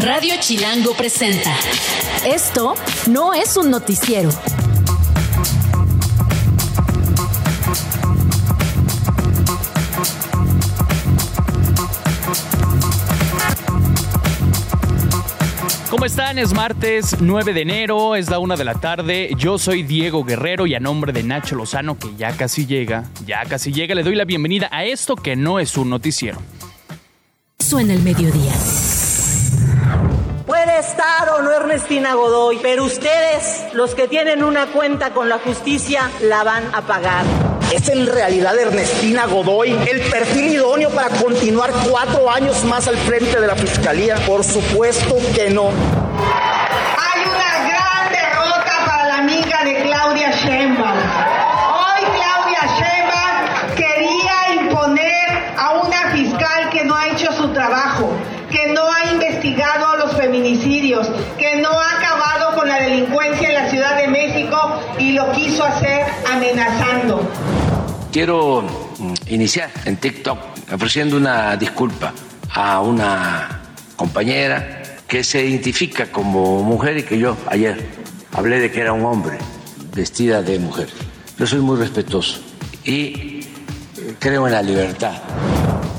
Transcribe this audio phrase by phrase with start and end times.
[0.00, 1.52] Radio Chilango presenta.
[2.26, 2.74] Esto
[3.08, 4.30] no es un noticiero.
[15.90, 16.38] ¿Cómo están?
[16.38, 19.30] Es martes 9 de enero, es la una de la tarde.
[19.38, 23.44] Yo soy Diego Guerrero y a nombre de Nacho Lozano, que ya casi llega, ya
[23.46, 26.38] casi llega, le doy la bienvenida a esto que no es un noticiero.
[27.58, 28.52] Suena el mediodía.
[30.76, 35.38] Puede estar o no Ernestina Godoy, pero ustedes, los que tienen una cuenta con la
[35.38, 37.24] justicia, la van a pagar.
[37.72, 43.40] ¿Es en realidad Ernestina Godoy el perfil idóneo para continuar cuatro años más al frente
[43.40, 44.16] de la Fiscalía?
[44.26, 45.68] Por supuesto que no.
[45.68, 50.98] Hay una gran derrota para la amiga de Claudia Sheinbaum.
[51.72, 58.10] Hoy Claudia Sheinbaum quería imponer a una fiscal que no ha hecho su trabajo,
[58.50, 58.95] que no ha
[60.36, 61.06] feminicidios,
[61.38, 65.64] que no ha acabado con la delincuencia en la Ciudad de México y lo quiso
[65.64, 67.28] hacer amenazando.
[68.12, 68.62] Quiero
[68.98, 70.38] mm, iniciar en TikTok
[70.72, 72.12] ofreciendo una disculpa
[72.50, 73.62] a una
[73.96, 77.86] compañera que se identifica como mujer y que yo ayer
[78.32, 79.38] hablé de que era un hombre
[79.94, 80.88] vestida de mujer.
[81.38, 82.40] Yo soy muy respetuoso
[82.84, 83.40] y
[84.18, 85.14] creo en la libertad.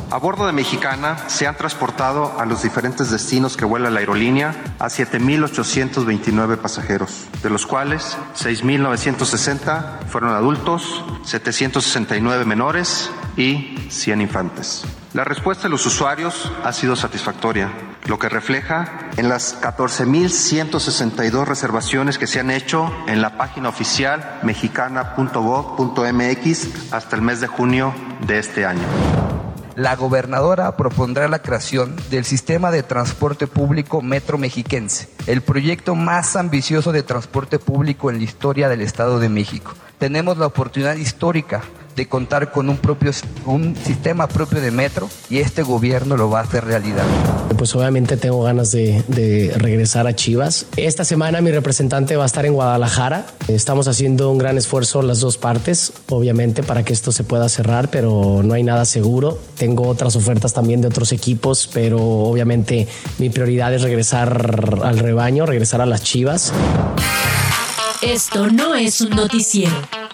[0.10, 4.56] A bordo de Mexicana se han transportado a los diferentes destinos que vuela la aerolínea
[4.80, 14.86] a 7.829 pasajeros, de los cuales 6.960 fueron adultos, 769 menores y 100 infantes.
[15.14, 17.70] La respuesta de los usuarios ha sido satisfactoria,
[18.06, 24.40] lo que refleja en las 14.162 reservaciones que se han hecho en la página oficial
[24.44, 27.94] mexicana.gov.mx hasta el mes de junio
[28.26, 29.37] de este año.
[29.78, 36.36] La gobernadora propondrá la creación del sistema de transporte público Metro Mexiquense, el proyecto más
[36.36, 39.76] ambicioso de transporte público en la historia del Estado de México.
[40.00, 41.62] Tenemos la oportunidad histórica
[41.98, 43.12] de contar con un, propio,
[43.48, 47.04] un sistema propio de metro y este gobierno lo va a hacer realidad.
[47.58, 50.68] Pues obviamente tengo ganas de, de, regresar a Chivas.
[50.78, 53.26] Esta semana mi representante va a estar en Guadalajara.
[53.48, 57.90] Estamos haciendo un gran esfuerzo las dos partes, obviamente, para que esto se pueda cerrar,
[57.90, 59.40] pero no hay nada seguro.
[59.58, 62.88] Tengo otras ofertas también de otros equipos, pero obviamente
[63.18, 66.54] mi prioridad es regresar al rebaño, regresar a las Chivas.
[68.04, 70.07] Esto no es un noticiero.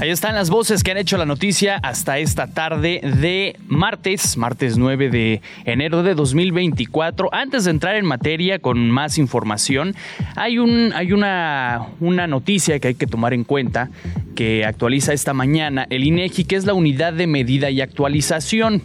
[0.00, 4.78] Ahí están las voces que han hecho la noticia hasta esta tarde de martes, martes
[4.78, 7.30] 9 de enero de 2024.
[7.34, 9.96] Antes de entrar en materia con más información,
[10.36, 13.90] hay, un, hay una, una noticia que hay que tomar en cuenta
[14.36, 18.82] que actualiza esta mañana el INEGI, que es la unidad de medida y actualización.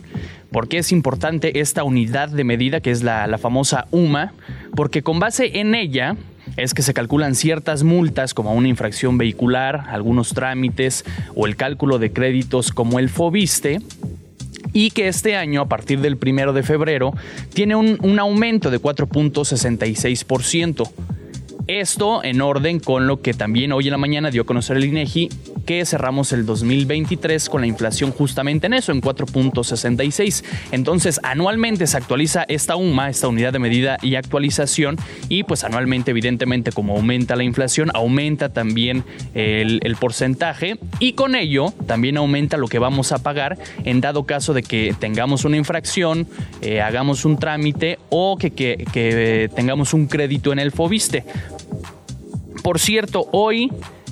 [0.51, 4.33] ¿Por qué es importante esta unidad de medida, que es la, la famosa UMA?
[4.75, 6.15] Porque con base en ella,
[6.57, 11.05] es que se calculan ciertas multas como una infracción vehicular, algunos trámites
[11.35, 13.81] o el cálculo de créditos como el FOBISTE
[14.73, 17.13] y que este año, a partir del primero de febrero,
[17.53, 20.89] tiene un, un aumento de 4.66%.
[21.67, 24.85] Esto en orden con lo que también hoy en la mañana dio a conocer el
[24.85, 25.29] INEGI
[25.65, 30.43] que cerramos el 2023 con la inflación justamente en eso, en 4.66.
[30.71, 34.97] Entonces, anualmente se actualiza esta UMA, esta unidad de medida y actualización,
[35.29, 39.03] y pues anualmente, evidentemente, como aumenta la inflación, aumenta también
[39.33, 44.53] el, porcentaje, y con ello también aumenta lo que vamos a pagar en dado caso
[44.53, 46.27] de que tengamos una infracción,
[46.61, 51.23] eh, hagamos un trámite o que, que, que tengamos un crédito en el FOBISTE.
[52.63, 53.69] Por cierto, hoy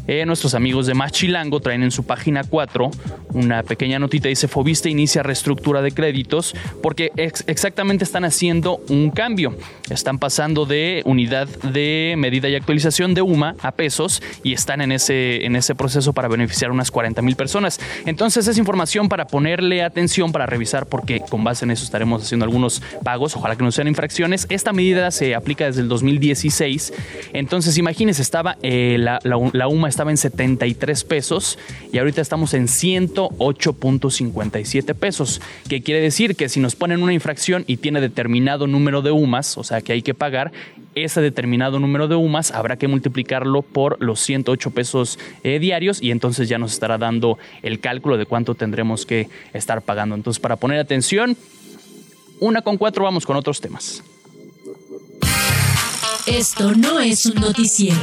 [0.08, 2.92] eh, nuestros amigos de Más Chilango traen en su página 4
[3.34, 9.12] una pequeña notita, dice Fobiste inicia reestructura de créditos porque ex exactamente están haciendo un
[9.12, 9.56] cambio.
[9.90, 14.92] Están pasando de unidad de medida y actualización de UMA a pesos y están en
[14.92, 17.80] ese, en ese proceso para beneficiar unas 40 mil personas.
[18.06, 22.46] Entonces es información para ponerle atención, para revisar porque con base en eso estaremos haciendo
[22.46, 24.48] algunos pagos, ojalá que no sean infracciones.
[24.50, 26.94] Esta medida se aplica desde el 2016.
[27.34, 31.60] Entonces imagínense, estaba eh, la, la UMA estaba en 73 pesos
[31.94, 35.40] y ahorita estamos en 108.57 pesos,
[35.70, 39.60] que quiere decir que si nos ponen una infracción y tiene determinado número de UMAS,
[39.60, 40.52] o sea que hay que pagar,
[40.96, 46.10] ese determinado número de UMAS habrá que multiplicarlo por los 108 pesos eh, diarios y
[46.12, 50.16] entonces ya nos estará dando el cálculo de cuánto tendremos que estar pagando.
[50.16, 51.38] Entonces, para poner atención,
[52.40, 54.04] una con cuatro vamos con otros temas.
[56.28, 57.98] Esto no es un noticiero.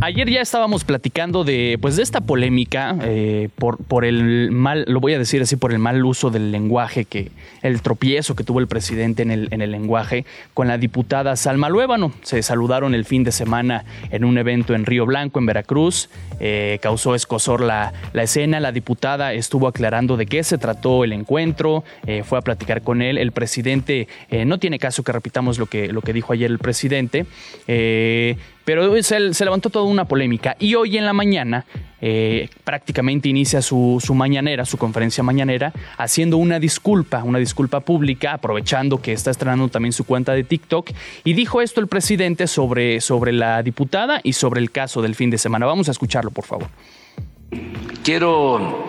[0.00, 5.00] Ayer ya estábamos platicando de, pues, de esta polémica eh, por, por el mal, lo
[5.00, 8.60] voy a decir así, por el mal uso del lenguaje, que el tropiezo que tuvo
[8.60, 10.24] el presidente en el, en el lenguaje
[10.54, 12.12] con la diputada Salma Luébano.
[12.22, 16.10] Se saludaron el fin de semana en un evento en Río Blanco, en Veracruz.
[16.38, 18.60] Eh, causó escosor la, la, escena.
[18.60, 23.02] La diputada estuvo aclarando de qué se trató el encuentro, eh, fue a platicar con
[23.02, 23.18] él.
[23.18, 24.06] El presidente,
[24.46, 27.26] no tiene caso que repitamos lo que, lo que dijo ayer el presidente.
[28.68, 31.64] Pero se, se, levantó toda una polémica y hoy en la mañana
[32.02, 38.34] eh, prácticamente inicia su, su, mañanera, su conferencia mañanera, haciendo una disculpa, una disculpa pública,
[38.34, 40.90] aprovechando que está estrenando también su cuenta de TikTok.
[41.24, 45.30] Y dijo esto el presidente sobre, sobre la diputada y sobre el caso del fin
[45.30, 45.64] de semana.
[45.64, 46.68] Vamos a escucharlo, por favor.
[48.04, 48.84] Quiero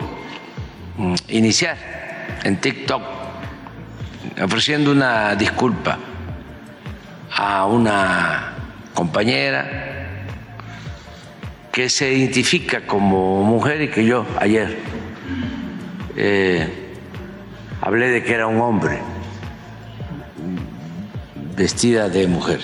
[0.97, 1.77] mm, iniciar
[2.43, 3.01] en TikTok
[4.43, 5.97] ofreciendo una disculpa
[7.31, 8.58] a una
[8.99, 9.63] compañera
[11.71, 14.77] que se identifica como mujer y que yo ayer
[16.17, 16.67] eh,
[17.79, 18.99] hablé de que era un hombre
[21.55, 22.59] vestida de mujer.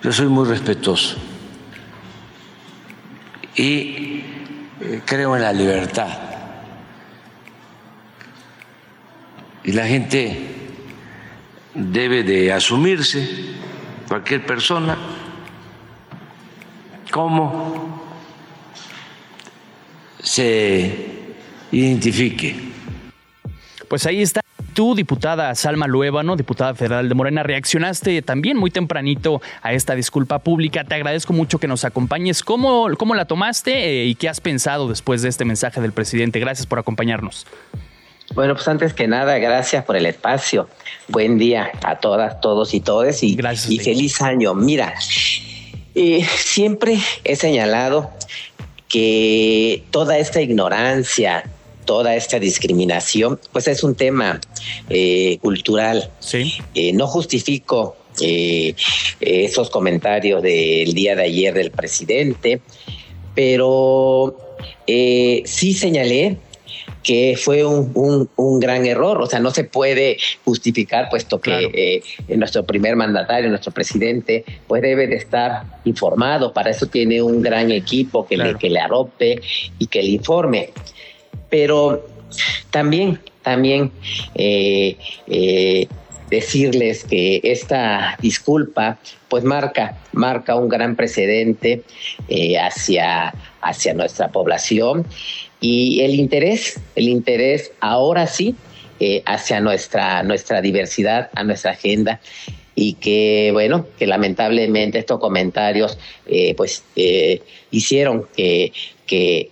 [0.00, 1.16] Yo soy muy respetuoso
[3.56, 4.22] y
[4.80, 6.18] eh, creo en la libertad.
[9.64, 10.38] Y la gente
[11.74, 13.56] debe de asumirse,
[14.06, 14.96] cualquier persona,
[17.10, 18.02] cómo
[20.22, 20.94] se
[21.72, 22.56] identifique.
[23.88, 24.40] Pues ahí está.
[24.74, 30.38] Tú, diputada Salma Luébano, diputada federal de Morena, reaccionaste también muy tempranito a esta disculpa
[30.38, 30.84] pública.
[30.84, 32.44] Te agradezco mucho que nos acompañes.
[32.44, 36.38] ¿Cómo, cómo la tomaste eh, y qué has pensado después de este mensaje del presidente?
[36.38, 37.44] Gracias por acompañarnos.
[38.34, 40.68] Bueno, pues antes que nada, gracias por el espacio.
[41.08, 43.36] Buen día a todas, todos y todes y,
[43.68, 44.54] y feliz año.
[44.54, 44.94] Mira,
[46.00, 48.08] eh, siempre he señalado
[48.88, 51.42] que toda esta ignorancia,
[51.86, 54.40] toda esta discriminación, pues es un tema
[54.90, 56.08] eh, cultural.
[56.20, 56.54] Sí.
[56.76, 57.96] Eh, no justifico
[59.20, 62.60] esos comentarios del día de ayer del presidente,
[63.34, 64.36] pero
[64.86, 66.36] sí señalé
[67.02, 69.20] que fue un, un, gran error.
[69.22, 74.82] O sea, no se puede justificar, puesto que eh, nuestro primer mandatario, nuestro presidente, pues
[74.82, 76.52] debe de estar informado.
[76.52, 79.40] Para eso tiene un gran equipo que, le, que le arrope
[79.78, 80.70] y que le informe.
[81.48, 82.06] Pero
[82.70, 83.90] también, también
[84.34, 84.96] eh,
[85.26, 85.88] eh,
[86.30, 88.98] decirles que esta disculpa
[89.28, 91.82] pues marca, marca un gran precedente
[92.60, 95.06] hacia, hacia nuestra población
[95.60, 98.54] y el interés, el interés ahora sí
[99.00, 102.20] eh, hacia nuestra, nuestra diversidad, a nuestra agenda.
[102.74, 108.72] Y que bueno, que lamentablemente estos comentarios eh, pues eh, hicieron que,
[109.04, 109.50] que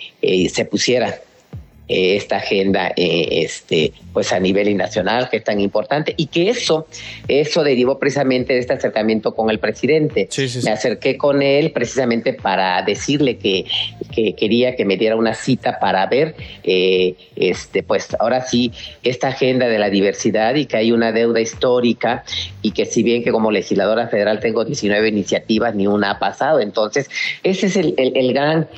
[0.53, 1.21] se pusiera
[1.89, 6.51] eh, esta agenda eh, este, pues a nivel nacional, que es tan importante, y que
[6.51, 6.89] eso,
[7.29, 10.29] eso derivó precisamente de este acercamiento con el presidente.
[10.65, 13.67] Me acerqué con él precisamente para decirle que,
[14.13, 16.35] que, quería que me diera una cita para ver,
[16.65, 18.73] eh, este, pues ahora sí,
[19.05, 22.25] esta agenda de la diversidad y que hay una deuda histórica
[22.63, 26.59] y que si bien que como legisladora federal tengo 19 iniciativas, ni una ha pasado.
[26.59, 27.09] Entonces,
[27.45, 28.69] ese es el, el, gran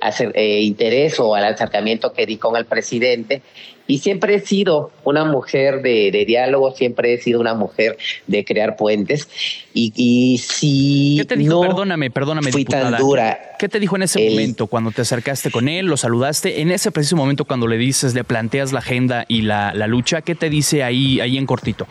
[0.00, 3.42] hacer, interés o al acercamiento que di con el presidente.
[3.86, 7.98] Y siempre he sido una mujer de, diálogo, siempre he sido una mujer
[8.28, 9.28] de crear puentes.
[9.74, 11.60] Y, si ¿Qué te dijo?
[11.60, 13.56] perdóname, perdóname, fui tan dura.
[13.58, 16.60] ¿Qué te dijo en ese momento cuando te acercaste con él, lo saludaste?
[16.60, 20.22] En ese preciso momento cuando le dices, le planteas la agenda y la, la lucha,
[20.22, 21.88] ¿qué te dice ahí, ahí en cortito?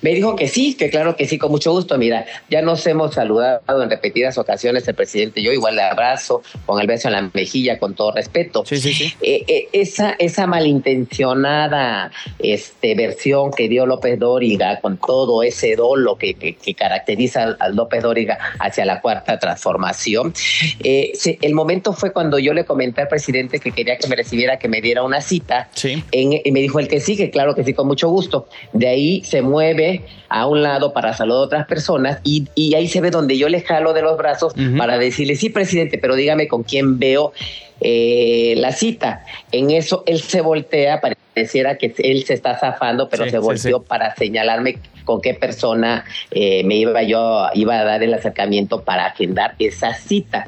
[0.00, 1.98] Me dijo que sí, que claro que sí, con mucho gusto.
[1.98, 6.42] Mira, ya nos hemos saludado en repetidas ocasiones el presidente y yo, igual le abrazo
[6.66, 8.64] con el beso en la mejilla, con todo respeto.
[8.66, 9.14] Sí, sí, sí.
[9.20, 16.16] Eh, eh, esa, esa malintencionada este, versión que dio López Dóriga con todo ese dolo
[16.16, 20.34] que, que, caracteriza al, López Dóriga hacia la cuarta transformación.
[20.82, 24.58] Eh, el momento fue cuando yo le comenté al presidente que quería que me recibiera,
[24.58, 25.68] que me diera una cita.
[25.74, 26.02] Sí.
[26.12, 28.48] y me dijo el que sí, que claro que sí, con mucho gusto.
[28.72, 32.74] De ahí se mueve mueve a un lado para saludar a otras personas y, y
[32.74, 36.16] ahí se ve donde yo le jalo de los brazos para decirle, sí, presidente, pero
[36.16, 37.32] dígame con quién veo
[37.80, 39.24] eh, la cita.
[39.52, 44.14] En eso él se voltea, pareciera que él se está zafando, pero se volteó para
[44.16, 49.54] señalarme con qué persona eh, me iba yo iba a dar el acercamiento para agendar
[49.58, 50.46] esa cita.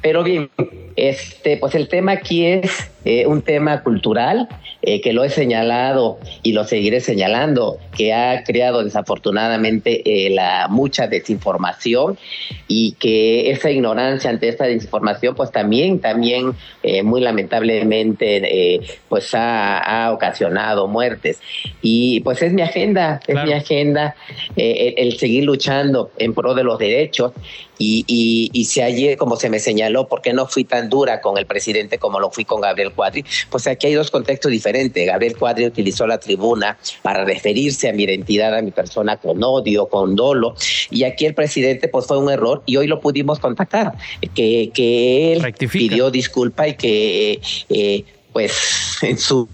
[0.00, 0.50] Pero bien,
[0.96, 4.48] este, pues el tema aquí es eh, un tema cultural
[4.80, 10.68] eh, que lo he señalado y lo seguiré señalando, que ha creado desafortunadamente eh, la
[10.68, 12.16] mucha desinformación
[12.68, 16.52] y que esa ignorancia ante esta desinformación, pues también, también
[17.04, 21.40] muy lamentablemente, pues ha, ha, ocasionado muertes.
[21.80, 24.14] Y pues es mi agenda, es mi agenda
[24.56, 27.32] el, seguir luchando en pro de los derechos
[27.78, 31.20] y, y, y, si ayer, como se me señaló, ¿por qué no fui tan dura
[31.20, 33.24] con el presidente como lo fui con Gabriel Cuadri?
[33.50, 35.06] Pues aquí hay dos contextos diferentes.
[35.06, 39.86] Gabriel Cuadri utilizó la tribuna para referirse a mi identidad, a mi persona con odio,
[39.86, 40.54] con dolo,
[40.90, 43.94] y aquí el presidente pues fue un error y hoy lo pudimos contactar,
[44.34, 47.40] que, que él pidió disculpa y que...
[47.68, 49.48] Eh, pues en su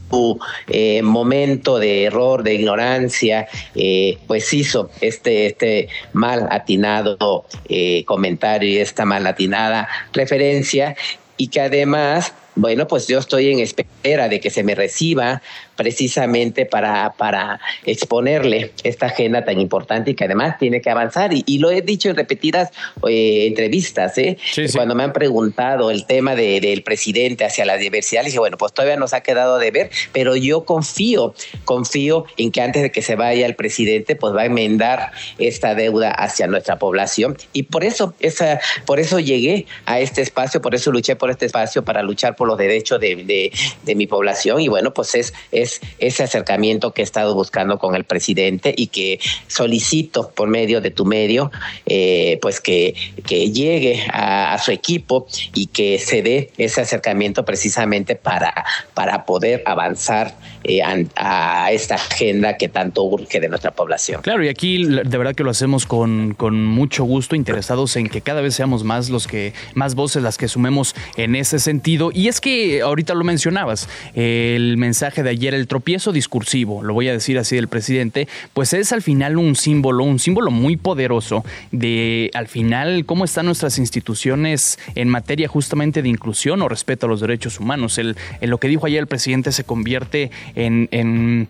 [0.69, 8.69] eh, momento de error, de ignorancia, eh, pues hizo este, este mal atinado eh, comentario
[8.69, 10.97] y esta mal atinada referencia
[11.37, 15.41] y que además, bueno, pues yo estoy en espera de que se me reciba
[15.79, 21.31] precisamente para, para exponerle esta agenda tan importante y que además tiene que avanzar.
[21.33, 22.71] Y, lo he dicho en repetidas
[23.09, 24.39] eh, entrevistas, ¿eh?
[24.75, 28.59] cuando me han preguntado el tema de, del presidente hacia la diversidad, le dije, bueno,
[28.59, 32.91] pues todavía nos ha quedado de ver, pero yo confío, confío en que antes de
[32.91, 37.37] que se vaya el presidente, pues va a enmendar esta deuda hacia nuestra población.
[37.53, 41.47] Y por eso, esa, por eso llegué a este espacio, por eso luché por este
[41.47, 43.53] espacio, para luchar por los derechos de, de,
[43.85, 44.61] de mi población.
[44.61, 45.68] Y bueno, pues es, es
[45.99, 50.91] ese acercamiento que he estado buscando con el presidente y que solicito por medio de
[50.91, 51.51] tu medio,
[51.87, 52.95] eh, pues que,
[53.27, 59.63] que llegue a, su equipo y que se dé ese acercamiento precisamente para, para poder
[59.67, 60.35] avanzar
[60.65, 64.23] eh, a, esta agenda que tanto urge de nuestra población.
[64.23, 68.21] Claro, y aquí de verdad que lo hacemos con, con mucho gusto, interesados en que
[68.21, 72.11] cada vez seamos más los que, más voces las que sumemos en ese sentido.
[72.13, 77.09] Y es que ahorita lo mencionabas, el mensaje de ayer el tropiezo discursivo, lo voy
[77.09, 81.45] a decir así del presidente, pues es al final un símbolo, un símbolo muy poderoso
[81.73, 87.09] de al final cómo están nuestras instituciones en materia justamente de inclusión o respeto a
[87.09, 87.99] los derechos humanos.
[87.99, 91.49] El, lo que dijo ayer el presidente se convierte en, en,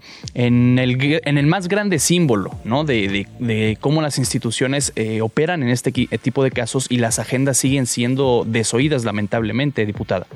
[0.79, 2.85] el, en el más grande símbolo ¿no?
[2.85, 7.59] de, de, cómo las instituciones eh, operan en este tipo de casos y las agendas
[7.59, 10.27] siguen siendo desoídas lamentablemente, diputada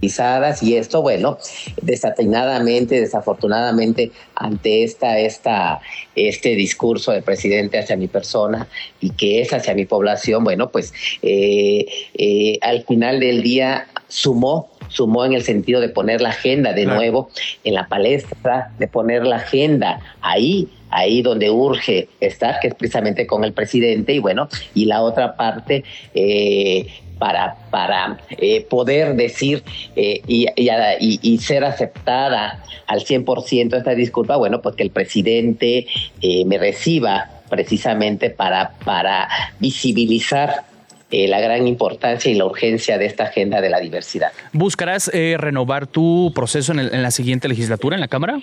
[0.00, 1.38] y esto, bueno,
[1.82, 5.80] desatinadamente, desafortunadamente, ante esta, esta,
[6.14, 8.66] este discurso del presidente hacia mi persona
[9.00, 10.92] y que es hacia mi población, bueno, pues
[11.22, 16.72] eh, eh, al final del día sumó sumó en el sentido de poner la agenda
[16.72, 17.30] de nuevo
[17.64, 23.26] en la palestra, de poner la agenda ahí, ahí donde urge estar, que es precisamente
[23.26, 26.88] con el presidente, y bueno, y la otra parte, eh,
[27.20, 29.62] para, para eh, poder decir
[29.94, 35.86] eh, y, y, ser aceptada al 100% esta disculpa, bueno, pues que el presidente
[36.22, 39.28] eh, me reciba precisamente para, para
[39.60, 40.64] visibilizar
[41.10, 44.30] la gran importancia y la urgencia de esta agenda de la diversidad.
[44.52, 48.38] ¿Buscarás renovar tu proceso en, en, la siguiente legislatura en la Cámara?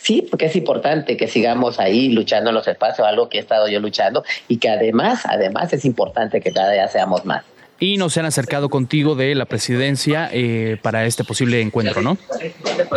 [0.00, 3.68] Sí, porque es importante que sigamos ahí luchando en los espacios, algo que he estado
[3.68, 7.44] yo luchando y que además, además es importante que cada día seamos más
[7.80, 12.18] y no se han acercado contigo de la presidencia eh, para este posible encuentro, ¿no?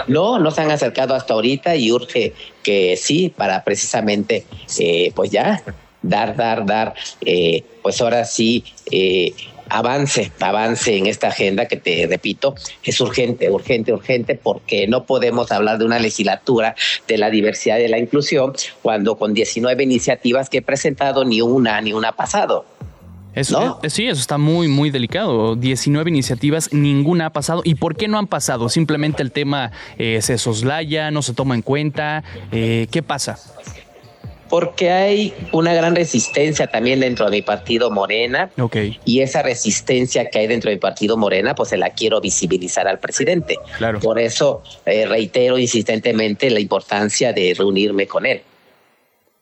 [0.07, 2.33] No, no se han acercado hasta ahorita y urge
[2.63, 4.45] que sí, para precisamente,
[4.79, 5.61] eh, pues ya,
[6.01, 6.93] dar, dar, dar,
[7.25, 8.63] eh, pues ahora sí,
[9.69, 15.51] avance, avance en esta agenda que te repito, es urgente, urgente, urgente, porque no podemos
[15.51, 16.75] hablar de una legislatura
[17.07, 21.41] de la diversidad y de la inclusión cuando con 19 iniciativas que he presentado ni
[21.41, 22.65] una, ni una ha pasado.
[23.33, 25.55] Eso, eh, sí, eso está muy, muy delicado.
[25.55, 27.61] 19 iniciativas, ninguna ha pasado.
[27.63, 28.69] ¿Y por qué no han pasado?
[28.69, 32.23] Simplemente el tema eh, se soslaya, no se toma en cuenta.
[32.51, 33.39] Eh, ¿Qué pasa?
[34.49, 38.49] Porque hay una gran resistencia también dentro de mi partido Morena.
[38.59, 38.99] Okay.
[39.05, 42.85] Y esa resistencia que hay dentro de mi partido Morena, pues se la quiero visibilizar
[42.85, 43.57] al presidente.
[43.77, 44.01] Claro.
[44.01, 48.41] Por eso reitero insistentemente la importancia de reunirme con él.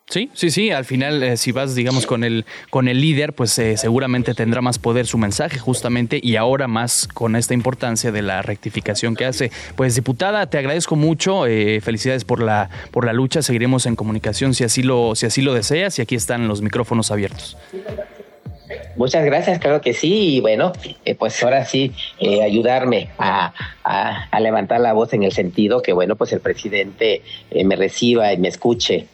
[0.10, 0.72] Sí, sí, sí.
[0.72, 4.60] Al final, eh, si vas, digamos, con el, con el líder, pues eh, seguramente tendrá
[4.60, 9.26] más poder su mensaje, justamente, y ahora más con esta importancia de la rectificación que
[9.26, 9.52] hace.
[9.76, 11.46] Pues, diputada, te agradezco mucho.
[11.46, 13.44] Eh, felicidades por la, por la lucha.
[13.44, 17.12] Seguiremos en comunicación si así lo, si así lo deseas, y aquí están los micrófonos
[17.12, 17.56] abiertos.
[18.96, 20.38] Muchas gracias, claro que sí.
[20.38, 20.74] Y bueno,
[21.20, 21.94] pues ahora sí,
[22.44, 27.22] ayudarme a, a, a, levantar la voz en el sentido que, bueno, pues el presidente
[27.64, 29.08] me reciba y me escuche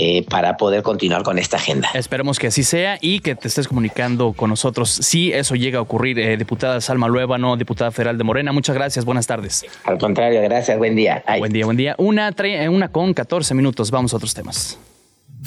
[0.00, 1.90] eh, para poder continuar con esta agenda.
[1.92, 5.82] Esperemos que así sea y que te estés comunicando con nosotros si eso llega a
[5.82, 6.20] ocurrir.
[6.20, 9.66] Eh, diputada Salma Luébano, diputada federal de Morena, muchas gracias, buenas tardes.
[9.82, 11.24] Al contrario, gracias, buen día.
[11.38, 11.96] Buen día, buen día.
[11.98, 12.32] Una,
[12.70, 14.78] una con 14 minutos, vamos a otros temas.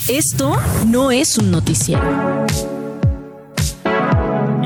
[0.10, 2.02] Esto no es un noticiero.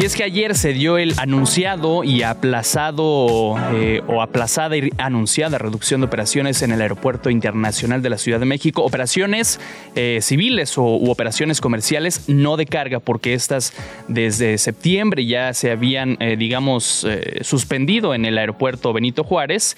[0.05, 5.57] Y es que ayer se dio el anunciado y aplazado eh, o aplazada y anunciada
[5.57, 8.83] reducción de operaciones en el Aeropuerto Internacional de la Ciudad de México.
[8.83, 9.59] Operaciones
[9.95, 13.74] eh, civiles o, u operaciones comerciales, no de carga, porque estas
[14.07, 17.07] desde septiembre ya se habían, eh, digamos,
[17.41, 19.75] suspendido en el Aeropuerto Benito Juárez.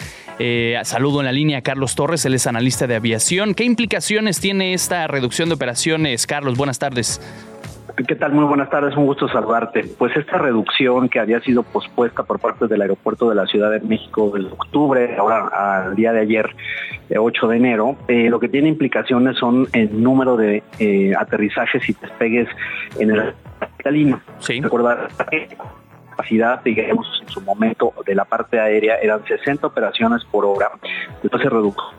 [0.84, 3.54] saludo en la línea a Carlos Torres, él es analista de aviación.
[3.54, 6.28] ¿Qué implicaciones tiene esta reducción de operaciones?
[6.28, 7.22] Carlos, buenas tardes.
[7.96, 8.34] ¿Qué tal?
[8.34, 9.84] Muy buenas tardes, un gusto saludarte.
[9.98, 13.80] Pues esta reducción que había sido pospuesta por parte del aeropuerto de la Ciudad de
[13.80, 15.48] México del octubre, ahora
[15.86, 16.56] al día de ayer,
[17.18, 21.90] 8 eh, de enero, eh, lo que tiene implicaciones son el número de eh, aterrizajes
[21.90, 22.50] y despegues
[23.00, 24.22] en el capitalino.
[24.40, 24.60] Sí.
[24.62, 25.66] Recordar que la
[26.10, 30.70] capacidad, digamos, en su momento de la parte aérea eran 60 operaciones por hora,
[31.24, 31.94] después se redujo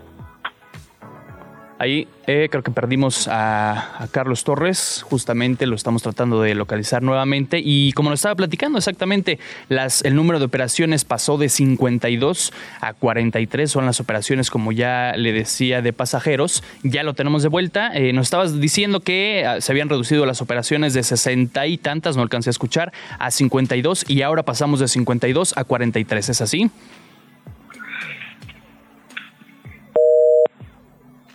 [1.80, 7.60] Ahí eh, creo que perdimos a, Carlos Torres, justamente lo estamos tratando de localizar nuevamente.
[7.64, 12.94] Y como lo estaba platicando exactamente, las, el número de operaciones pasó de 52 a
[12.94, 17.92] 43, son las operaciones como ya le decía de pasajeros, ya lo tenemos de vuelta,
[17.94, 22.16] eh, nos estabas diciendo que ah, se habían reducido las operaciones de 60 y tantas,
[22.16, 26.70] no alcancé a escuchar, a 52 y ahora pasamos de 52 a 43, ¿es así?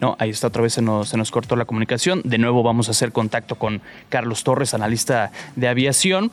[0.03, 2.21] No, ahí está otra vez se nos, se nos cortó la comunicación.
[2.25, 6.29] De nuevo vamos a hacer contacto con Carlos Torres, analista de aviación,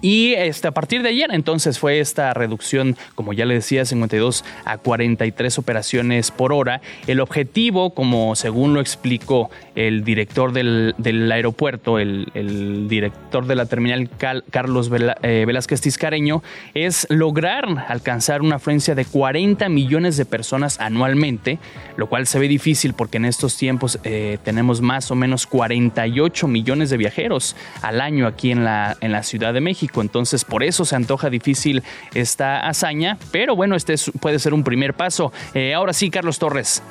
[0.00, 4.44] y este, a partir de ayer, entonces, fue esta reducción, como ya le decía, 52
[4.64, 6.80] a 43 operaciones por hora.
[7.06, 10.94] El objetivo, como según lo explicó el director del,
[11.32, 14.08] aeropuerto, el, director de la terminal
[14.50, 14.90] Carlos
[15.22, 16.42] eh, Velázquez Tiscareño,
[16.74, 21.58] es lograr alcanzar una afluencia de 40 millones de personas anualmente,
[21.96, 26.48] lo cual se ve difícil porque en estos tiempos eh, tenemos más o menos 48
[26.48, 29.83] millones de viajeros al año aquí en la, en la Ciudad de México.
[30.00, 31.82] Entonces, por eso se antoja difícil
[32.14, 35.32] esta hazaña, pero bueno, este puede ser un primer paso.
[35.54, 36.82] Eh, ahora sí, Carlos Torres.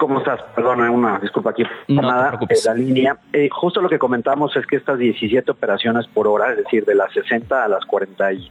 [0.00, 0.40] ¿Cómo estás?
[0.54, 1.62] Perdón, una disculpa aquí.
[1.88, 3.18] No nada, la línea.
[3.34, 6.94] Eh, justo lo que comentamos es que estas 17 operaciones por hora, es decir, de
[6.94, 8.48] las 60 a las 40 y,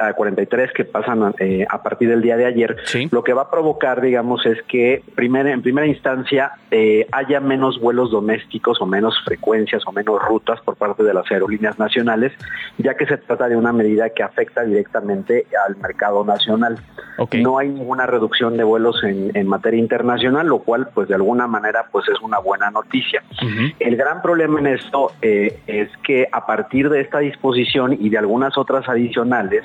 [0.00, 2.76] a 43 que pasan eh, a partir del día de ayer,
[3.10, 7.80] lo que va a provocar, digamos, es que primer, en primera instancia eh, haya menos
[7.80, 12.32] vuelos domésticos o menos frecuencias o menos rutas por parte de las aerolíneas nacionales,
[12.78, 16.78] ya que se trata de una medida que afecta directamente al mercado nacional.
[17.32, 21.86] No hay ninguna reducción de vuelos en, materia internacional, lo cual, pues de alguna manera,
[21.90, 23.22] pues es una buena noticia.
[23.78, 28.18] El gran problema en esto eh, es que a partir de esta disposición y de
[28.18, 29.64] algunas otras adicionales,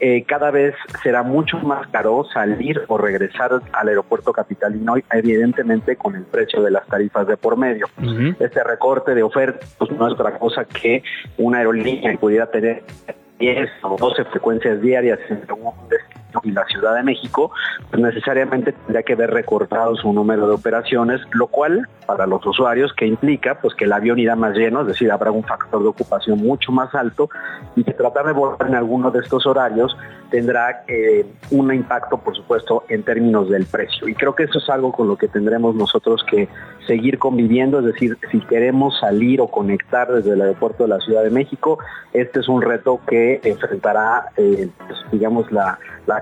[0.00, 6.14] eh, cada vez será mucho más caro salir o regresar al aeropuerto capitalino, evidentemente con
[6.16, 7.86] el precio de las tarifas de por medio.
[8.38, 11.02] Este recorte de oferta pues, no es otra cosa que
[11.38, 12.84] una aerolínea que pudiera tener
[13.38, 17.52] 10 o 12 frecuencias diarias en un destino y la Ciudad de México,
[17.90, 22.92] pues necesariamente tendría que ver recortado su número de operaciones, lo cual para los usuarios
[22.92, 25.88] que implica pues que el avión irá más lleno, es decir, habrá un factor de
[25.88, 27.28] ocupación mucho más alto
[27.76, 29.96] y que tratar de volar en alguno de estos horarios
[30.30, 34.08] tendrá eh, un impacto, por supuesto, en términos del precio.
[34.08, 36.48] Y creo que eso es algo con lo que tendremos nosotros que
[36.88, 41.22] seguir conviviendo, es decir, si queremos salir o conectar desde el aeropuerto de la Ciudad
[41.22, 41.78] de México,
[42.12, 46.20] este es un reto que enfrentará, eh, pues, digamos, la, la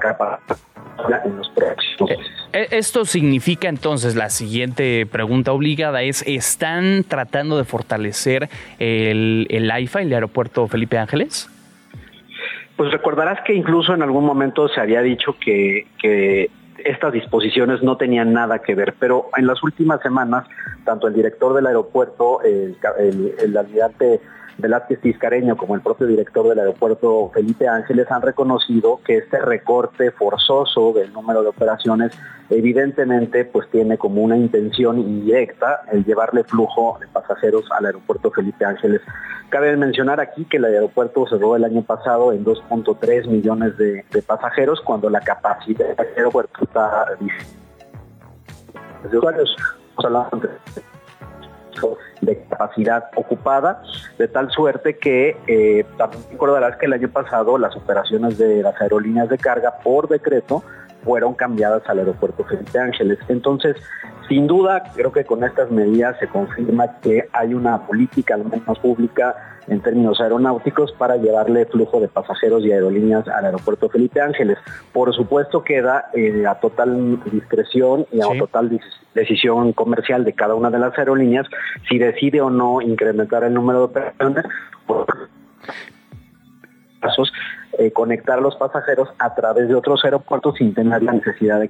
[1.24, 2.16] en los próximos eh,
[2.52, 9.70] eh, Esto significa entonces, la siguiente pregunta obligada es, ¿están tratando de fortalecer el, el
[9.70, 11.48] AIFA, el aeropuerto Felipe Ángeles?
[12.76, 16.50] Pues recordarás que incluso en algún momento se había dicho que, que
[16.84, 20.46] estas disposiciones no tenían nada que ver, pero en las últimas semanas,
[20.84, 24.20] tanto el director del aeropuerto, el, el, el almirante
[24.58, 30.10] Velázquez Tiscareño como el propio director del aeropuerto Felipe Ángeles han reconocido que este recorte
[30.10, 32.12] forzoso del número de operaciones
[32.50, 38.64] evidentemente pues tiene como una intención indirecta el llevarle flujo de pasajeros al aeropuerto Felipe
[38.64, 39.00] Ángeles.
[39.48, 44.80] Cabe mencionar aquí que el aeropuerto cerró el año pasado en 2.3 millones de, pasajeros
[44.80, 47.06] cuando la capacidad del aeropuerto está
[49.10, 49.56] de usuarios
[52.20, 53.82] de capacidad ocupada,
[54.18, 58.80] de tal suerte que eh, también recordarás que el año pasado las operaciones de las
[58.80, 60.62] aerolíneas de carga por decreto
[61.04, 63.18] fueron cambiadas al aeropuerto Felipe Ángeles.
[63.28, 63.76] Entonces,
[64.28, 68.78] sin duda, creo que con estas medidas se confirma que hay una política, al menos
[68.78, 74.58] pública, en términos aeronáuticos para llevarle flujo de pasajeros y aerolíneas al aeropuerto Felipe Ángeles.
[74.92, 78.80] Por supuesto queda eh, a total discreción y a total
[79.14, 81.46] decisión comercial de cada una de las aerolíneas
[81.88, 84.44] si decide o no incrementar el número de operaciones.
[84.86, 85.06] Por
[87.00, 87.32] casos,
[87.78, 91.68] eh, conectar a los pasajeros a través de otros aeropuertos sin tener la necesidad de,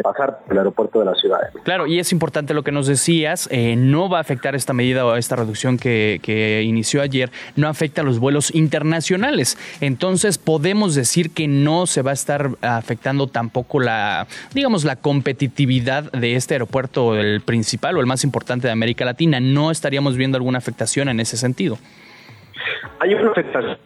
[0.00, 1.38] pasar por el aeropuerto de la ciudad.
[1.64, 5.04] Claro, y es importante lo que nos decías, eh, no va a afectar esta medida
[5.04, 9.58] o esta reducción que, que inició ayer, no afecta a los vuelos internacionales.
[9.80, 16.10] Entonces podemos decir que no se va a estar afectando tampoco la, digamos, la competitividad
[16.12, 19.40] de este aeropuerto, el principal o el más importante de América Latina.
[19.40, 21.78] No estaríamos viendo alguna afectación en ese sentido.
[23.00, 23.76] Hay una afectación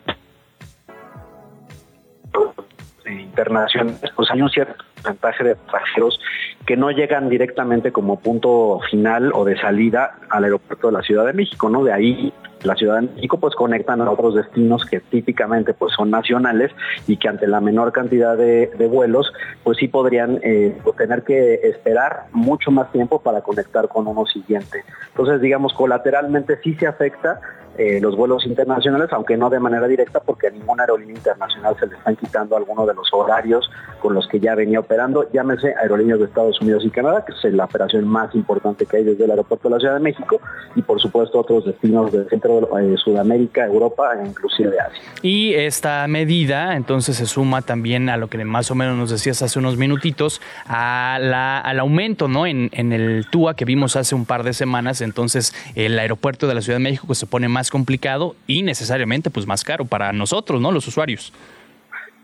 [3.08, 6.20] internacionales, pues hay un cierto porcentaje de pasajeros
[6.66, 11.24] que no llegan directamente como punto final o de salida al aeropuerto de la Ciudad
[11.24, 11.84] de México, ¿no?
[11.84, 12.32] De ahí
[12.64, 16.72] la Ciudad de México pues conectan a otros destinos que típicamente pues son nacionales
[17.06, 22.24] y que ante la menor cantidad de, vuelos pues sí podrían eh, tener que esperar
[22.32, 24.84] mucho más tiempo para conectar con uno siguiente.
[25.08, 27.40] Entonces digamos colateralmente sí se afecta
[27.78, 31.86] eh, los vuelos internacionales, aunque no de manera directa, porque a ninguna aerolínea internacional se
[31.86, 36.18] le están quitando algunos de los horarios con los que ya venía operando, llámese aerolíneas
[36.18, 39.30] de Estados Unidos y Canadá, que es la operación más importante que hay desde el
[39.30, 40.40] aeropuerto de la Ciudad de México,
[40.74, 45.02] y por supuesto otros destinos del centro de eh, Sudamérica, Europa e inclusive Asia.
[45.22, 49.42] Y esta medida entonces se suma también a lo que más o menos nos decías
[49.42, 52.46] hace unos minutitos, a la, al aumento ¿no?
[52.46, 56.54] en, en el TUA que vimos hace un par de semanas, entonces el aeropuerto de
[56.54, 60.60] la Ciudad de México se pone más complicado y necesariamente pues más caro para nosotros,
[60.60, 60.72] ¿no?
[60.72, 61.32] Los usuarios.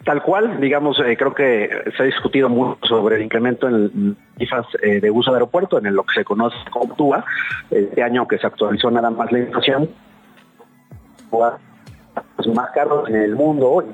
[0.04, 4.66] Tal cual, digamos, eh, creo que se ha discutido mucho sobre el incremento en tarifas
[4.82, 7.24] eh, de uso de aeropuerto, en lo que se conoce como TUA.
[7.70, 9.88] Este año que se actualizó nada más la inflación,
[11.30, 11.52] pues,
[12.52, 13.84] más caro en el mundo.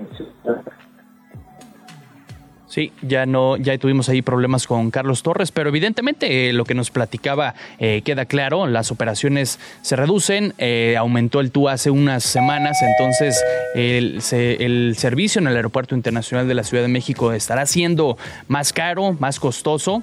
[2.69, 6.75] Sí, ya no, ya tuvimos ahí problemas con Carlos Torres, pero evidentemente eh, lo que
[6.75, 12.25] nos platicaba eh, queda claro, las operaciones se reducen, eh, aumentó el TU hace unas
[12.25, 13.43] semanas, entonces
[13.75, 18.75] el, el, servicio en el Aeropuerto Internacional de la Ciudad de México estará siendo más
[18.75, 20.03] caro, más costoso,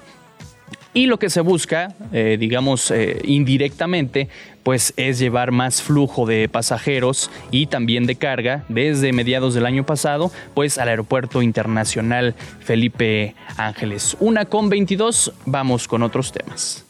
[0.96, 2.92] y lo que se busca, digamos
[3.26, 4.30] indirectamente,
[4.66, 9.86] pues es llevar más flujo de pasajeros y también de carga desde mediados del año
[9.86, 14.18] pasado, pues al aeropuerto internacional Felipe Ángeles.
[14.20, 16.84] Una con 22, vamos con otros temas.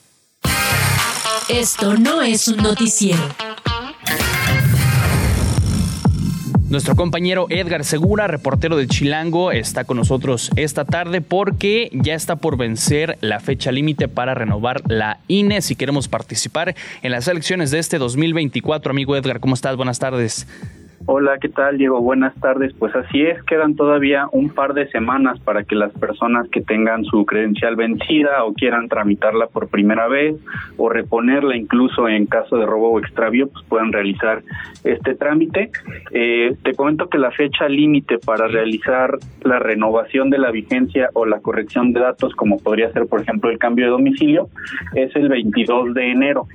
[1.50, 3.22] Esto no es un noticiero.
[6.68, 12.38] Nuestro compañero Edgar Segura, reportero de Chilango, está con nosotros esta tarde porque ya está
[12.38, 15.62] por vencer la fecha límite para renovar la INE.
[15.62, 19.76] Si queremos participar en las elecciones de este 2024, amigo Edgar, ¿cómo estás?
[19.76, 20.48] Buenas tardes.
[21.08, 22.02] Hola, ¿qué tal, Diego?
[22.02, 22.74] Buenas tardes.
[22.74, 27.04] Pues así es, quedan todavía un par de semanas para que las personas que tengan
[27.06, 30.36] su credencial vencida o quieran tramitarla por primera vez
[30.78, 34.42] o reponerla incluso en caso de robo o extravío, pues puedan realizar
[34.84, 35.70] este trámite.
[36.12, 41.26] Eh, te comento que la fecha límite para realizar la renovación de la vigencia o
[41.26, 44.48] la corrección de datos, como podría ser, por ejemplo, el cambio de domicilio,
[44.96, 46.48] es el 22 de enero.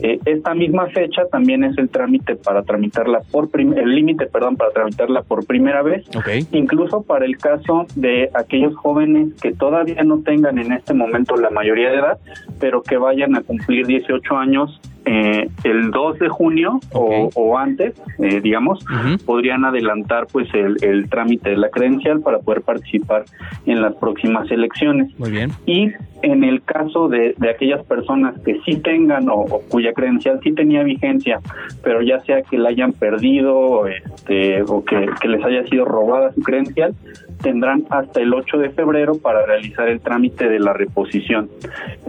[0.00, 4.70] Eh, esta misma fecha también es el trámite para tramitarla por el límite, perdón, para
[4.70, 6.04] tramitarla por primera vez.
[6.52, 11.50] Incluso para el caso de aquellos jóvenes que todavía no tengan en este momento la
[11.50, 12.18] mayoría de edad,
[12.60, 18.40] pero que vayan a cumplir 18 años eh, el 2 de junio o, antes, eh,
[18.40, 18.84] digamos,
[19.24, 23.24] podrían adelantar pues el, trámite de la credencial para poder participar
[23.66, 25.16] en las próximas elecciones.
[25.16, 25.52] Muy bien.
[25.64, 25.92] Y
[26.22, 31.38] en el caso de, aquellas personas que sí tengan o, cuya credencial sí tenía vigencia,
[31.84, 36.42] pero ya sea que la hayan perdido este, o que, les haya sido robada su
[36.42, 36.94] credencial,
[37.42, 41.48] tendrán hasta el 8 de febrero para realizar el trámite de la reposición.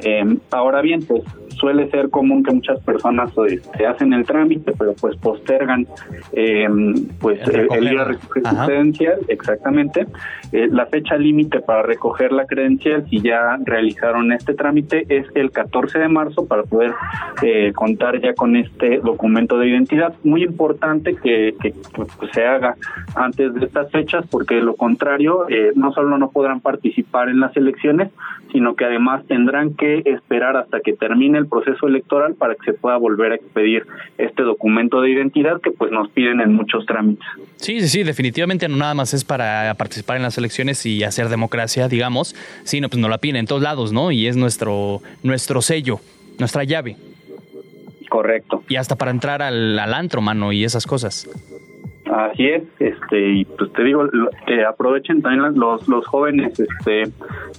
[0.03, 1.21] Eh, ahora bien, pues
[1.59, 5.87] suele ser común que muchas personas se este, hacen el trámite, pero pues postergan
[6.33, 6.67] eh,
[7.19, 10.07] pues el, ir a recoger su credencial, exactamente.
[10.51, 15.51] Eh, la fecha límite para recoger la credencial, si ya realizaron este trámite, es el
[15.51, 16.93] 14 de marzo para poder
[17.41, 20.13] eh, contar ya con este documento de identidad.
[20.23, 21.55] Muy importante que,
[21.93, 22.75] pues, se haga
[23.15, 27.55] antes de estas fechas, porque de lo contrario, no solo no podrán participar en las
[27.57, 28.09] elecciones,
[28.51, 32.73] sino que además tendrán que esperar hasta que termine el proceso electoral para que se
[32.73, 33.85] pueda volver a expedir
[34.17, 37.27] este documento de identidad que pues nos piden en muchos trámites.
[37.57, 41.29] Sí, sí, sí, definitivamente no nada más es para participar en las elecciones y hacer
[41.29, 44.11] democracia, digamos, sino pues nos la piden en todos lados, ¿no?
[44.11, 45.99] Y es nuestro nuestro sello,
[46.39, 46.95] nuestra llave.
[48.09, 48.63] Correcto.
[48.69, 51.27] Y hasta para entrar al, al antro, mano, y esas cosas.
[52.11, 54.07] Así es, este, y pues te digo,
[54.45, 57.03] que aprovechen también los, los jóvenes este,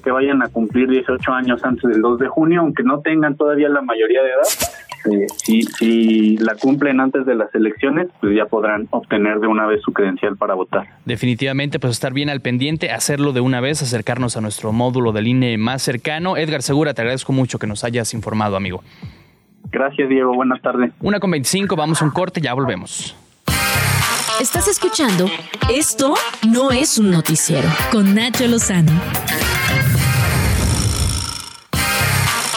[0.02, 3.68] que vayan a cumplir 18 años antes del 2 de junio, aunque no tengan todavía
[3.68, 8.46] la mayoría de edad, eh, si, si la cumplen antes de las elecciones, pues ya
[8.46, 10.86] podrán obtener de una vez su credencial para votar.
[11.04, 15.26] Definitivamente, pues estar bien al pendiente, hacerlo de una vez, acercarnos a nuestro módulo del
[15.26, 16.36] INE más cercano.
[16.36, 18.82] Edgar Segura, te agradezco mucho que nos hayas informado, amigo.
[19.70, 20.34] Gracias, Diego.
[20.34, 20.92] Buenas tardes.
[21.00, 23.16] Una con 25, vamos a un corte, ya volvemos.
[24.40, 25.28] Estás escuchando
[25.68, 26.14] Esto
[26.46, 28.92] no es un noticiero con Nacho Lozano.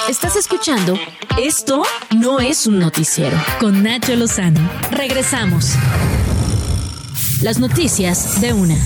[0.08, 1.00] Estás escuchando
[1.39, 1.82] Esto
[2.15, 4.62] no es un noticiero con Nacho Lozano.
[4.91, 5.72] Regresamos.
[7.41, 8.78] Las noticias de una.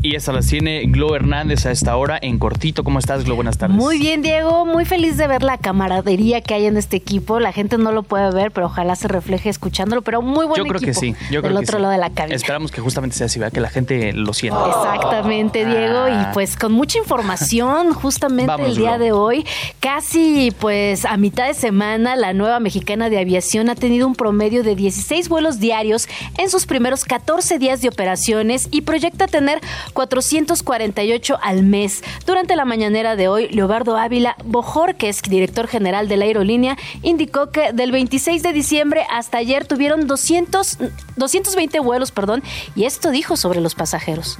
[0.00, 2.84] Y esa la tiene Glo Hernández a esta hora en cortito.
[2.84, 3.34] ¿Cómo estás, Glo?
[3.34, 3.76] Buenas tardes.
[3.76, 4.64] Muy bien, Diego.
[4.64, 7.40] Muy feliz de ver la camaradería que hay en este equipo.
[7.40, 10.02] La gente no lo puede ver, pero ojalá se refleje escuchándolo.
[10.02, 11.16] Pero muy buen Yo creo que sí.
[11.32, 11.82] Yo del creo otro que sí.
[11.82, 12.36] lado de la cabina.
[12.36, 13.52] Esperamos que justamente sea así, ¿verdad?
[13.52, 14.64] que la gente lo sienta.
[14.68, 15.98] Exactamente, Diego.
[16.04, 16.28] Ah.
[16.30, 19.04] Y pues con mucha información, justamente el día Glo.
[19.04, 19.46] de hoy,
[19.80, 24.62] casi pues a mitad de semana, la nueva mexicana de aviación ha tenido un promedio
[24.62, 26.08] de 16 vuelos diarios
[26.38, 29.60] en sus primeros 14 días de operaciones y proyecta tener
[29.92, 32.02] 448 al mes.
[32.26, 36.76] Durante la mañanera de hoy, Leobardo Ávila Bojor, que es director general de la aerolínea,
[37.02, 40.78] indicó que del 26 de diciembre hasta ayer tuvieron 200,
[41.16, 42.42] 220 vuelos, perdón,
[42.74, 44.38] y esto dijo sobre los pasajeros.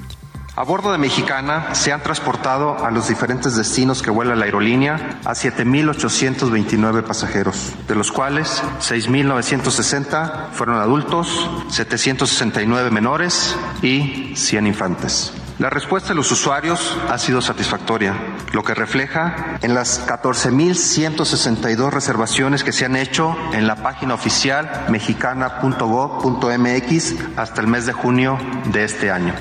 [0.59, 5.21] A bordo de Mexicana se han transportado a los diferentes destinos que vuela la aerolínea
[5.25, 15.33] a 7.829 pasajeros, de los cuales 6.960 fueron adultos, 769 menores y 100 infantes.
[15.61, 18.17] La respuesta de los usuarios ha sido satisfactoria,
[18.53, 24.87] lo que refleja en las 14.162 reservaciones que se han hecho en la página oficial
[24.89, 28.37] mexicana.gov.mx hasta el mes de junio
[28.73, 29.35] de este año.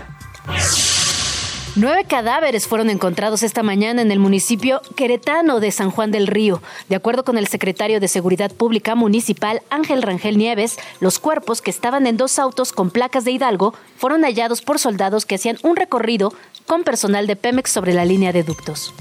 [1.79, 6.59] Nueve cadáveres fueron encontrados esta mañana en el municipio queretano de San Juan del Río.
[6.89, 11.69] De acuerdo con el secretario de Seguridad Pública Municipal, Ángel Rangel Nieves, los cuerpos que
[11.69, 15.75] estaban en dos autos con placas de Hidalgo fueron hallados por soldados que hacían un
[15.75, 16.33] recorrido
[16.65, 18.91] con personal de Pemex sobre la línea de ductos.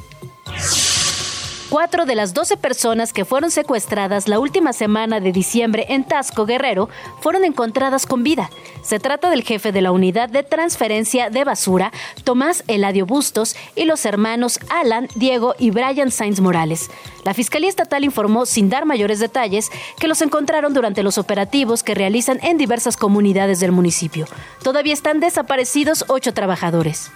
[1.69, 6.47] Cuatro de las 12 personas que fueron secuestradas la última semana de diciembre en Tasco,
[6.47, 6.89] Guerrero,
[7.21, 8.51] fueron encontradas con vida.
[8.83, 11.91] Se trata del jefe de la unidad de transferencia de basura,
[12.23, 16.89] Tomás Eladio Bustos, y los hermanos Alan, Diego y Brian Sainz Morales.
[17.25, 21.97] La Fiscalía Estatal informó, sin dar mayores detalles, que los encontraron durante los operativos que
[21.97, 24.27] realizan en diversas comunidades del municipio.
[24.63, 27.11] Todavía están desaparecidos ocho trabajadores.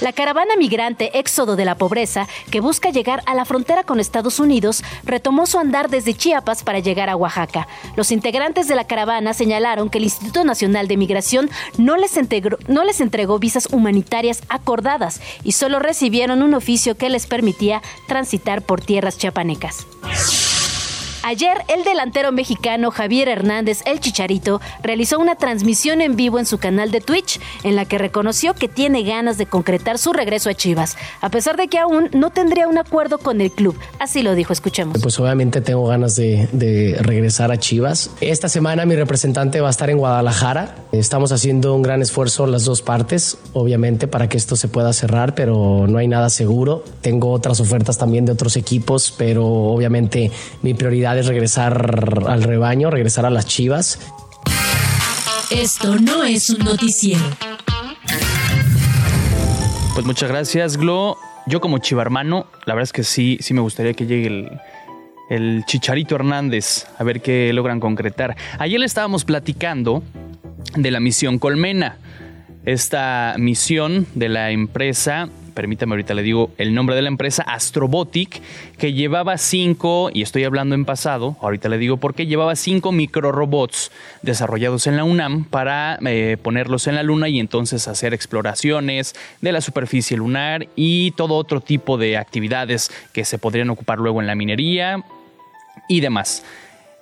[0.00, 4.38] La caravana migrante Éxodo de la Pobreza, que busca llegar a la frontera con Estados
[4.38, 7.66] Unidos, retomó su andar desde Chiapas para llegar a Oaxaca.
[7.96, 12.12] Los integrantes de la caravana señalaron que el Instituto Nacional de Migración no les,
[12.68, 18.62] no les entregó visas humanitarias acordadas y solo recibieron un oficio que les permitía transitar
[18.62, 19.86] por tierras chiapanecas.
[21.24, 26.58] Ayer, el delantero mexicano Javier Hernández, el Chicharito, realizó una transmisión en vivo en su
[26.58, 30.54] canal de Twitch, en la que reconoció que tiene ganas de concretar su regreso a
[30.54, 33.76] Chivas, a pesar de que aún no tendría un acuerdo con el club.
[33.98, 35.00] Así lo dijo, escuchemos.
[35.02, 38.10] Pues obviamente tengo ganas de, regresar a Chivas.
[38.20, 40.76] Esta semana mi representante va a estar en Guadalajara.
[40.92, 45.34] Estamos haciendo un gran esfuerzo las dos partes, obviamente, para que esto se pueda cerrar,
[45.34, 46.84] pero no hay nada seguro.
[47.00, 50.30] Tengo otras ofertas también de otros equipos, pero obviamente
[50.62, 53.98] mi prioridad es regresar al rebaño, regresar a las Chivas.
[55.50, 57.24] Esto no es un noticiero.
[59.94, 61.16] Pues muchas gracias, Glo.
[61.46, 64.60] Yo como chivarmano, la verdad es que sí, sí me gustaría que llegue el,
[65.30, 68.36] el Chicharito Hernández, a ver qué logran concretar.
[68.58, 70.02] Ayer le estábamos platicando
[70.76, 71.96] de la misión Colmena.
[72.64, 78.40] Esta misión de la empresa, permítame ahorita le digo el nombre de la empresa, Astrobotic,
[78.78, 82.92] que llevaba cinco, y estoy hablando en pasado, ahorita le digo por qué, llevaba cinco
[82.92, 83.90] microrobots
[84.22, 89.50] desarrollados en la UNAM para eh, ponerlos en la Luna y entonces hacer exploraciones de
[89.50, 94.28] la superficie lunar y todo otro tipo de actividades que se podrían ocupar luego en
[94.28, 95.02] la minería
[95.88, 96.44] y demás.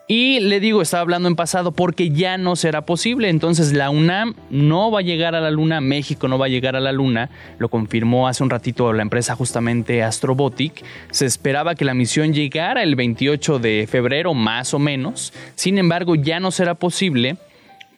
[0.08, 3.28] Y le digo, estaba hablando en pasado porque ya no será posible.
[3.28, 6.76] Entonces la UNAM no va a llegar a la Luna, México no va a llegar
[6.76, 7.28] a la Luna.
[7.58, 10.84] Lo confirmó hace un ratito la empresa justamente Astrobotic.
[11.10, 15.32] Se esperaba que la misión llegara el 28 de febrero, más o menos.
[15.56, 17.36] Sin embargo, ya no será posible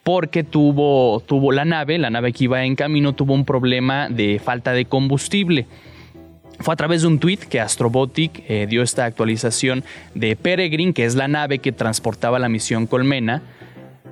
[0.02, 4.40] porque tuvo, tuvo la nave, la nave que iba en camino, tuvo un problema de
[4.42, 5.66] falta de combustible.
[6.60, 11.04] Fue a través de un tweet que Astrobotic eh, dio esta actualización de Peregrine, que
[11.04, 13.42] es la nave que transportaba la misión Colmena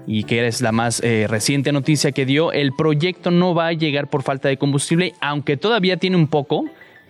[0.07, 2.53] y que es la más eh, reciente noticia que dio.
[2.53, 6.67] El proyecto no va a llegar por falta de combustible, aunque todavía tiene un poco,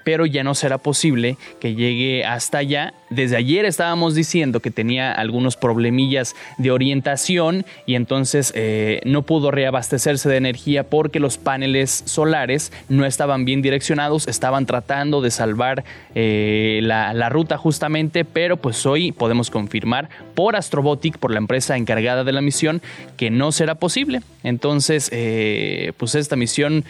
[0.06, 2.94] pero ya no será posible que llegue hasta allá.
[3.10, 9.50] Desde ayer estábamos diciendo que tenía algunos problemillas de orientación y entonces eh, no pudo
[9.50, 15.82] reabastecerse de energía porque los paneles solares no estaban bien direccionados, estaban tratando de salvar
[16.14, 22.22] eh, la, ruta justamente, pero pues hoy podemos confirmar por Astrobotic, por la empresa encargada
[22.22, 22.80] de la misión,
[23.16, 24.20] que no será posible.
[24.44, 26.84] Entonces, eh, pues esta misión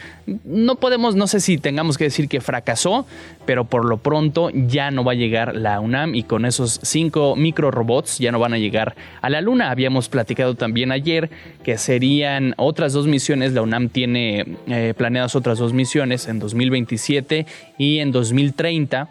[0.45, 3.06] no podemos, no sé si tengamos que decir que fracasó,
[3.45, 7.35] pero por lo pronto ya no va a llegar la UNAM y con esos cinco
[7.35, 9.71] micro robots ya no van a llegar a la Luna.
[9.71, 11.29] Habíamos platicado también ayer
[11.63, 13.53] que serían otras dos misiones.
[13.53, 17.45] La UNAM tiene eh, planeadas otras dos misiones en 2027
[17.77, 19.09] y en 2030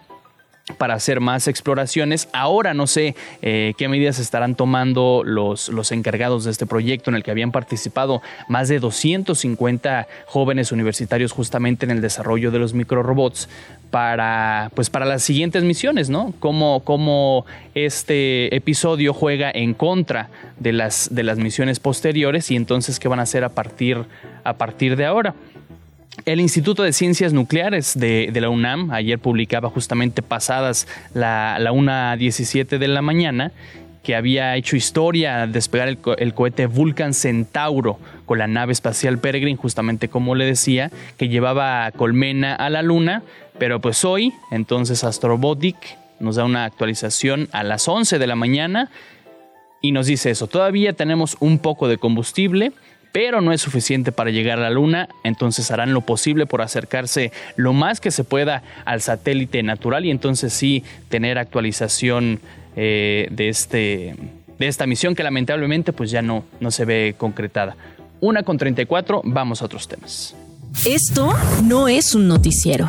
[0.78, 2.28] para hacer más exploraciones.
[2.32, 7.16] Ahora no sé eh, qué medidas estarán tomando los, los encargados de este proyecto en
[7.16, 12.74] el que habían participado más de 250 jóvenes universitarios justamente en el desarrollo de los
[12.74, 13.48] microrobots
[13.96, 16.34] para, pues para las siguientes misiones, ¿no?
[16.38, 20.28] Cómo, cómo este episodio juega en contra
[20.60, 24.04] de las, de las misiones posteriores y entonces qué van a hacer a partir,
[24.44, 25.34] a partir de ahora.
[26.26, 32.76] El Instituto de Ciencias Nucleares de, la UNAM ayer publicaba justamente pasadas la, la 1.17
[32.76, 33.50] de la mañana
[34.06, 39.56] que había hecho historia al despegar el, cohete Vulcan Centauro con la nave espacial Peregrine,
[39.56, 43.24] justamente como le decía, que llevaba a Colmena a la Luna,
[43.58, 45.76] pero pues hoy, entonces Astrobotic
[46.20, 48.92] nos da una actualización a las 11 de la mañana
[49.80, 52.70] y nos dice eso, todavía tenemos un poco de combustible,
[53.10, 57.32] pero no es suficiente para llegar a la Luna, entonces harán lo posible por acercarse
[57.56, 62.38] lo más que se pueda al satélite natural y entonces sí tener actualización
[62.76, 64.14] eh, de, este,
[64.58, 67.76] de esta misión que lamentablemente pues ya no, no se ve concretada.
[68.20, 70.34] Una con 34, vamos a otros temas.
[70.84, 71.32] Esto
[71.64, 72.88] no es un noticiero.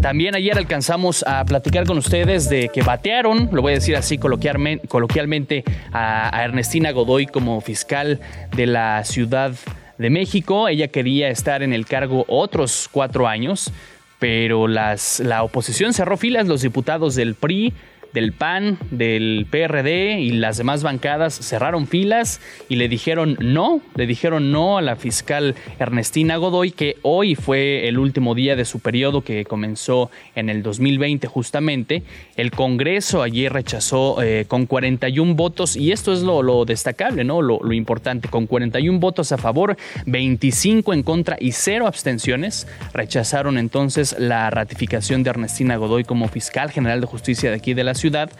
[0.00, 4.16] También ayer alcanzamos a platicar con ustedes de que batearon, lo voy a decir así
[4.16, 8.18] coloquialmente, a, Ernestina Godoy como fiscal
[8.56, 9.52] de la Ciudad
[10.00, 10.66] de México.
[10.66, 13.70] Ella quería estar en el cargo otros cuatro años,
[14.18, 17.74] pero las, la oposición cerró filas, los diputados del PRI,
[18.12, 24.06] del PAN, del PRD y las demás bancadas cerraron filas y le dijeron no, le
[24.06, 28.80] dijeron no a la fiscal Ernestina Godoy, que hoy fue el último día de su
[28.80, 32.02] periodo que comenzó en el 2020 justamente.
[32.36, 37.42] El Congreso ayer rechazó eh, con 41 votos y esto es lo, destacable, ¿no?
[37.42, 43.58] Lo, lo importante, con 41 votos a favor, 25 en contra y cero abstenciones, rechazaron
[43.58, 47.94] entonces la ratificación de Ernestina Godoy como fiscal general de justicia de aquí de la
[48.00, 48.30] ciudad.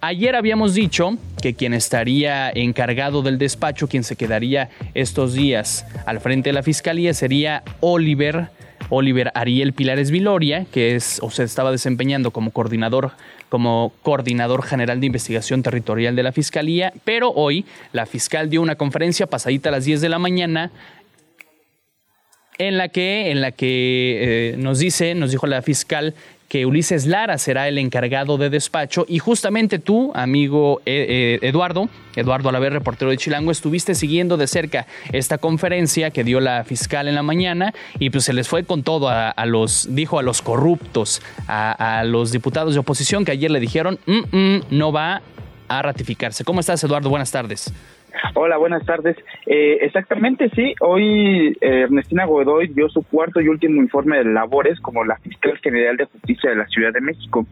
[0.00, 6.20] Ayer habíamos dicho que quien estaría encargado del despacho, quien se quedaría estos días al
[6.20, 8.48] frente de la fiscalía, sería Oliver,
[8.90, 13.12] Oliver Ariel Pilares Viloria, que es o se estaba desempeñando como coordinador
[13.48, 18.74] como coordinador general de investigación territorial de la Fiscalía, pero hoy la fiscal dio una
[18.74, 20.72] conferencia pasadita a las 10 de la mañana
[22.58, 26.14] en la que, en la que eh, nos dice, nos dijo la fiscal
[26.54, 31.88] que Ulises Lara será el encargado de despacho y justamente tú, amigo eh, eh, Eduardo,
[32.14, 37.08] Eduardo Alaver, reportero de Chilango, estuviste siguiendo de cerca esta conferencia que dio la fiscal
[37.08, 40.42] en la mañana y pues se les fue con todo a, los, dijo a los
[40.42, 45.22] corruptos, a, los diputados de oposición que ayer le dijeron, mm, mm, no va
[45.66, 46.44] a ratificarse.
[46.44, 47.10] ¿Cómo estás, Eduardo?
[47.10, 47.72] Buenas tardes.
[48.34, 49.16] Hola, buenas tardes.
[49.46, 50.74] Eh, exactamente, sí.
[50.80, 55.58] Hoy eh, Ernestina Godoy dio su cuarto y último informe de labores como la fiscal
[55.58, 57.46] general de justicia de la Ciudad de México.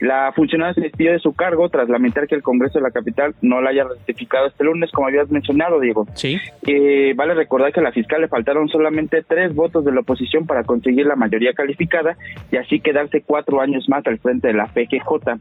[0.00, 3.34] La funcionaria se despidió de su cargo tras lamentar que el Congreso de la capital
[3.42, 6.06] no la haya ratificado este lunes, como habías mencionado, Diego.
[6.14, 6.38] Sí.
[6.66, 10.46] Eh, vale recordar que a la fiscal le faltaron solamente tres votos de la oposición
[10.46, 12.16] para conseguir la mayoría calificada
[12.50, 15.38] y así quedarse cuatro años más al frente de la PGJ.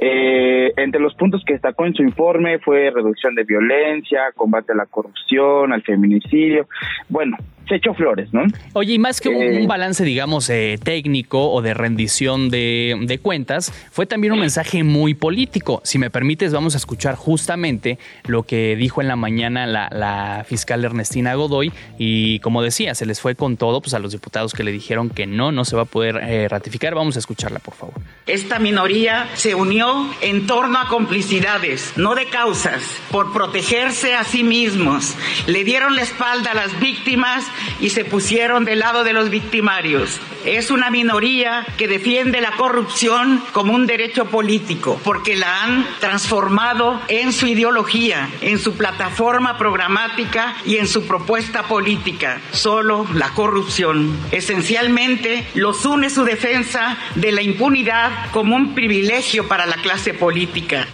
[0.00, 4.76] Eh, entre los puntos que destacó en su informe fue reducción de violencia, combate a
[4.76, 6.68] la corrupción, al feminicidio.
[7.08, 7.36] Bueno,
[7.68, 8.42] se echó flores, ¿no?
[8.72, 13.72] Oye, y más que un, eh, balance, digamos, eh, técnico o de rendición de, cuentas,
[13.90, 15.80] fue también un mensaje muy político.
[15.84, 20.84] Si me permites, vamos a escuchar justamente lo que dijo en la mañana la, fiscal
[20.84, 24.62] Ernestina Godoy y como decía, se les fue con todo pues, a los diputados que
[24.62, 26.94] le dijeron que no, no se va a poder eh, ratificar.
[26.94, 27.94] Vamos a escucharla, por favor.
[28.26, 34.42] Esta minoría se unió en torno a complicidades, no de causas, por protegerse a sí
[34.42, 35.16] mismos.
[35.46, 37.44] Le dieron la espalda a las víctimas
[37.80, 40.20] y se pusieron del lado de los victimarios.
[40.44, 47.00] Es una minoría que defiende la corrupción como un derecho político, porque la han transformado
[47.08, 52.40] en su ideología, en su plataforma programática y en su propuesta política.
[52.52, 54.16] Solo la corrupción.
[54.30, 60.86] Esencialmente los une su defensa de la impunidad como un privilegio para la clase política.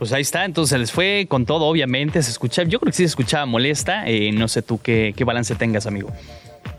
[0.00, 3.02] Pues ahí está, entonces les fue con todo, obviamente, se escucha, yo creo que sí
[3.02, 6.08] se escuchaba molesta, eh, no sé tú qué, qué balance tengas, amigo.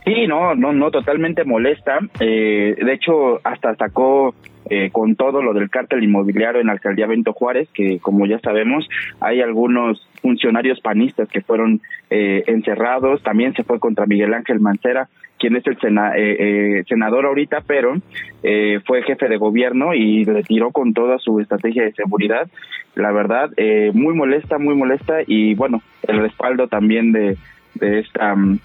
[0.03, 1.99] Sí, no, no, no, totalmente molesta.
[2.19, 4.33] Eh, de hecho, hasta sacó
[4.71, 8.39] eh, con todo lo del cártel inmobiliario en la alcaldía Bento Juárez, que como ya
[8.39, 13.21] sabemos, hay algunos funcionarios panistas que fueron eh, encerrados.
[13.21, 15.09] También se fue contra Miguel Ángel Mancera,
[15.41, 15.77] quien es el
[16.87, 17.95] senador ahorita, pero
[18.85, 22.47] fue jefe de gobierno y retiró con toda su estrategia de seguridad.
[22.95, 23.49] La verdad,
[23.93, 27.37] muy molesta, muy molesta y bueno, el respaldo también de,
[27.75, 28.59] de esta mm,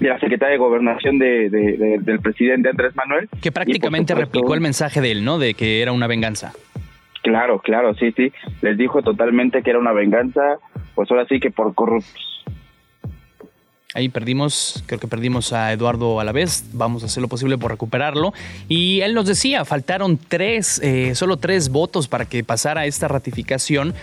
[0.00, 1.50] de la secretaria de Gobernación de,
[2.00, 3.28] del presidente Andrés Manuel.
[3.42, 5.38] Que prácticamente replicó el mensaje de él, ¿no?
[5.38, 6.52] De que era una venganza.
[7.22, 8.32] Claro, claro, sí, sí.
[8.62, 10.56] Les dijo totalmente que era una venganza,
[10.94, 12.29] pues ahora sí que por corruptos.
[13.92, 16.64] Ahí perdimos, creo que perdimos a Eduardo a la vez.
[16.72, 18.32] Vamos a hacer lo posible por recuperarlo.
[18.68, 23.94] Y él nos decía, faltaron tres, eh, solo tres votos para que pasara esta ratificación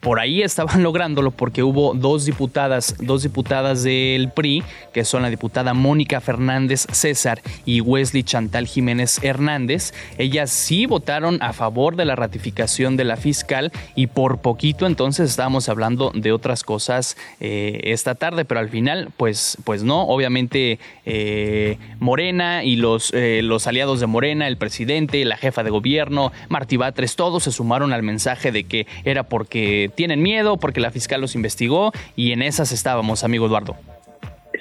[0.00, 5.30] por ahí estaban lográndolo porque hubo dos diputadas, dos diputadas del PRI, que son la
[5.30, 9.92] diputada Mónica Fernández César y Wesley Chantal Jiménez Hernández.
[10.18, 15.30] Ellas sí votaron a favor de la ratificación de la fiscal y por poquito entonces
[15.30, 20.78] estábamos hablando de otras cosas eh, esta tarde, pero al final pues, pues no, obviamente
[21.04, 26.32] eh, Morena y los, eh, los aliados de Morena, el presidente, la jefa de gobierno,
[26.48, 30.90] Martí Batres, todos se sumaron al mensaje de que era porque tienen miedo porque la
[30.90, 33.76] fiscal los investigó y en esas estábamos, amigo Eduardo.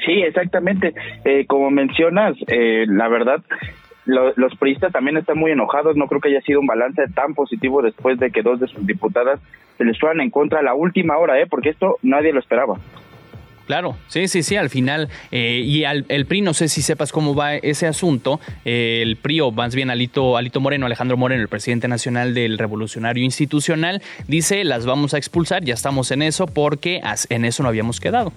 [0.05, 0.93] Sí, exactamente.
[1.23, 3.41] Eh, como mencionas, eh, la verdad,
[4.05, 5.95] los priistas también están muy enojados.
[5.95, 8.86] No creo que haya sido un balance tan positivo después de que dos de sus
[8.86, 9.39] diputadas
[9.78, 11.47] se les fueran en contra a la última hora, ¿eh?
[11.49, 12.78] porque esto nadie lo esperaba.
[13.66, 17.11] Claro, sí, sí, sí, al final, eh, y al, el PRI, no sé si sepas
[17.11, 21.41] cómo va ese asunto, eh, el PRI, o más bien Alito, Alito Moreno, Alejandro Moreno,
[21.41, 26.45] el presidente nacional del Revolucionario Institucional, dice, las vamos a expulsar, ya estamos en eso,
[26.45, 28.32] porque en eso no habíamos quedado.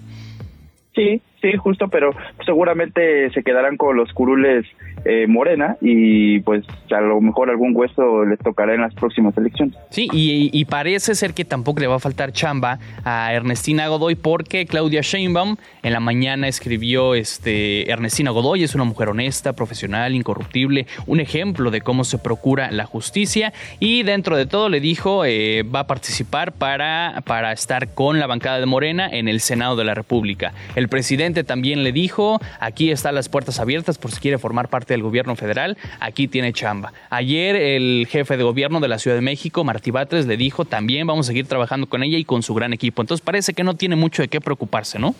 [0.95, 2.13] Sí, sí, justo, pero
[2.45, 4.65] seguramente se quedarán con los curules
[5.05, 9.75] eh, Morena y pues a lo mejor algún hueso les tocará en las próximas elecciones.
[9.89, 14.65] Sí, y, parece ser que tampoco le va a faltar chamba a Ernestina Godoy porque
[14.65, 20.85] Claudia Sheinbaum en la mañana escribió este Ernestina Godoy es una mujer honesta, profesional, incorruptible,
[21.07, 25.63] un ejemplo de cómo se procura la justicia y dentro de todo le dijo eh,
[25.63, 29.85] va a participar para, para estar con la bancada de Morena en el Senado de
[29.85, 30.53] la República.
[30.75, 34.88] El presidente también le dijo aquí están las puertas abiertas por si quiere formar parte
[34.93, 36.93] del gobierno federal, aquí tiene chamba.
[37.09, 41.07] Ayer el jefe de gobierno de la Ciudad de México, Martí Batres, le dijo también
[41.07, 43.01] vamos a seguir trabajando con ella y con su gran equipo.
[43.01, 45.15] Entonces parece que no tiene mucho de qué preocuparse, ¿no?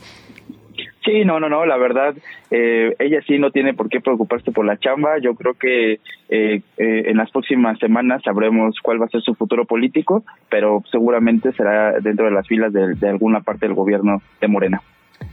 [1.06, 2.14] Sí, no, no, no, la verdad,
[2.52, 5.18] eh, ella sí no tiene por qué preocuparse por la chamba.
[5.20, 6.00] Yo creo que eh,
[6.30, 11.52] eh, en las próximas semanas sabremos cuál va a ser su futuro político, pero seguramente
[11.54, 14.82] será dentro de las filas de alguna parte del gobierno de Morena.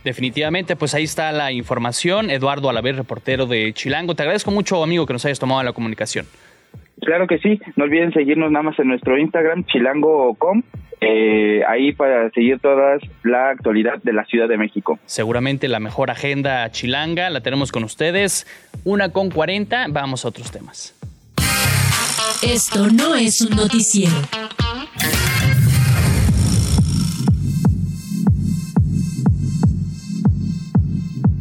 [0.06, 2.30] Definitivamente, pues ahí está la información.
[2.30, 4.14] Eduardo Alavés, reportero de Chilango.
[4.14, 6.26] Te agradezco mucho, amigo, que nos hayas tomado la comunicación.
[7.00, 7.60] Claro que sí.
[7.74, 10.62] No olviden seguirnos nada más en nuestro Instagram, chilango.com.
[11.00, 14.96] Eh, ahí para seguir toda la actualidad de la Ciudad de México.
[15.06, 18.46] Seguramente la mejor agenda chilanga la tenemos con ustedes.
[18.84, 19.86] Una con 40.
[19.88, 20.94] Vamos a otros temas.
[22.44, 24.14] Esto no es un noticiero.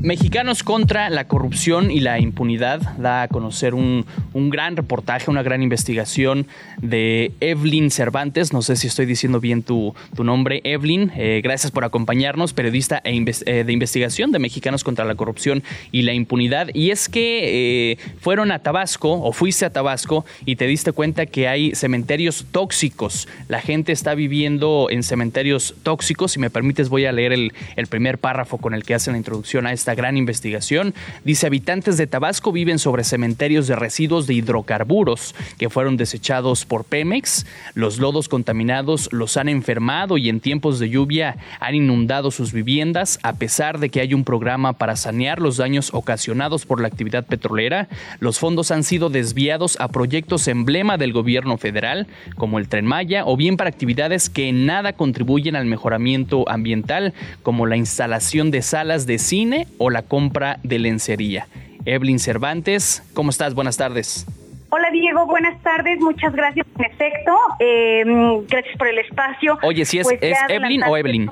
[0.05, 4.05] Mexicanos contra la corrupción y la impunidad da a conocer un,
[4.51, 6.45] gran reportaje, una gran investigación
[6.79, 8.53] de Evelyn Cervantes.
[8.53, 11.11] No sé si estoy diciendo bien tu, nombre, Evelyn.
[11.15, 16.03] Eh, gracias por acompañarnos, periodista e eh, de investigación de Mexicanos contra la corrupción y
[16.03, 16.67] la impunidad.
[16.75, 21.25] Y es que eh, fueron a Tabasco o fuiste a Tabasco y te diste cuenta
[21.25, 23.27] que hay cementerios tóxicos.
[23.47, 26.33] La gente está viviendo en cementerios tóxicos.
[26.33, 29.17] Si me permites, voy a leer el, el primer párrafo con el que hacen la
[29.17, 30.93] introducción a esta gran investigación.
[31.23, 36.85] Dice, habitantes de Tabasco viven sobre cementerios de residuos de hidrocarburos que fueron desechados por
[36.85, 37.45] Pemex.
[37.73, 43.19] Los lodos contaminados los han enfermado y en tiempos de lluvia han inundado sus viviendas,
[43.23, 47.25] a pesar de que hay un programa para sanear los daños ocasionados por la actividad
[47.25, 47.87] petrolera.
[48.19, 53.23] Los fondos han sido desviados a proyectos emblema del gobierno federal, como el Tren Maya,
[53.25, 58.61] o bien para actividades que en nada contribuyen al mejoramiento ambiental, como la instalación de
[58.61, 61.47] salas de cine o la compra de lencería.
[61.85, 63.53] Evelyn Cervantes, ¿cómo estás?
[63.53, 64.25] Buenas tardes.
[64.69, 69.57] Hola Diego, buenas tardes, muchas gracias en efecto, em, gracias por el espacio.
[69.61, 71.31] Oye, si es, pues ¿es Evelyn o Evelyn?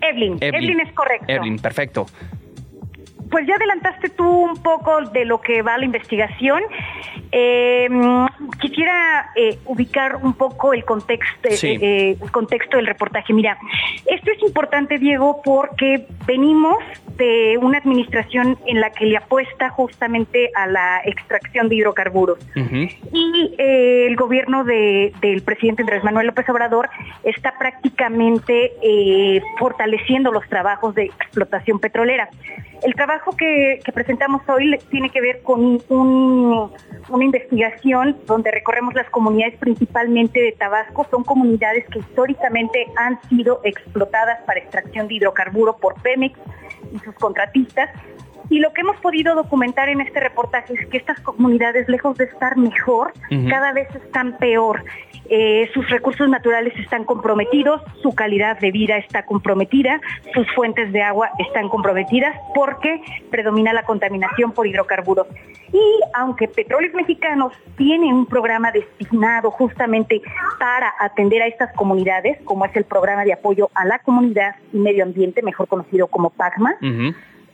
[0.00, 0.38] Evelyn?
[0.40, 1.26] Evelyn, es correcto.
[1.28, 2.06] Evelyn, perfecto
[3.30, 6.62] pues ya adelantaste tú un poco de lo que va la investigación.
[7.30, 7.88] Eh,
[8.60, 13.32] quisiera eh, ubicar un poco el contexto, eh, el contexto del reportaje.
[13.32, 13.58] Mira,
[14.06, 16.78] esto es importante, Diego, porque venimos
[17.16, 22.38] de una administración en la que le apuesta justamente a la extracción de hidrocarburos.
[23.12, 26.88] Y el gobierno de, del presidente Andrés Manuel López Obrador
[27.24, 28.72] está prácticamente
[29.58, 32.28] fortaleciendo los trabajos de explotación petrolera.
[32.82, 39.58] El trabajo que, presentamos hoy tiene que ver con una investigación donde recorremos las comunidades
[39.58, 41.06] principalmente de Tabasco.
[41.10, 46.38] Son comunidades que históricamente han sido explotadas para extracción de hidrocarburo por Pemex
[46.94, 47.90] y sus contratistas.
[48.50, 52.24] Y lo que hemos podido documentar en este reportaje es que estas comunidades, lejos de
[52.24, 53.12] estar mejor,
[53.48, 54.84] cada vez están peor.
[55.30, 60.00] Eh, sus recursos naturales están comprometidos, su calidad de vida está comprometida,
[60.32, 65.26] sus fuentes de agua están comprometidas porque predomina la contaminación por hidrocarburos.
[65.70, 70.22] Y aunque Petróleos Mexicanos tiene un programa destinado justamente
[70.58, 74.78] para atender a estas comunidades, como es el programa de apoyo a la comunidad y
[74.78, 76.76] medio ambiente, mejor conocido como PACMA,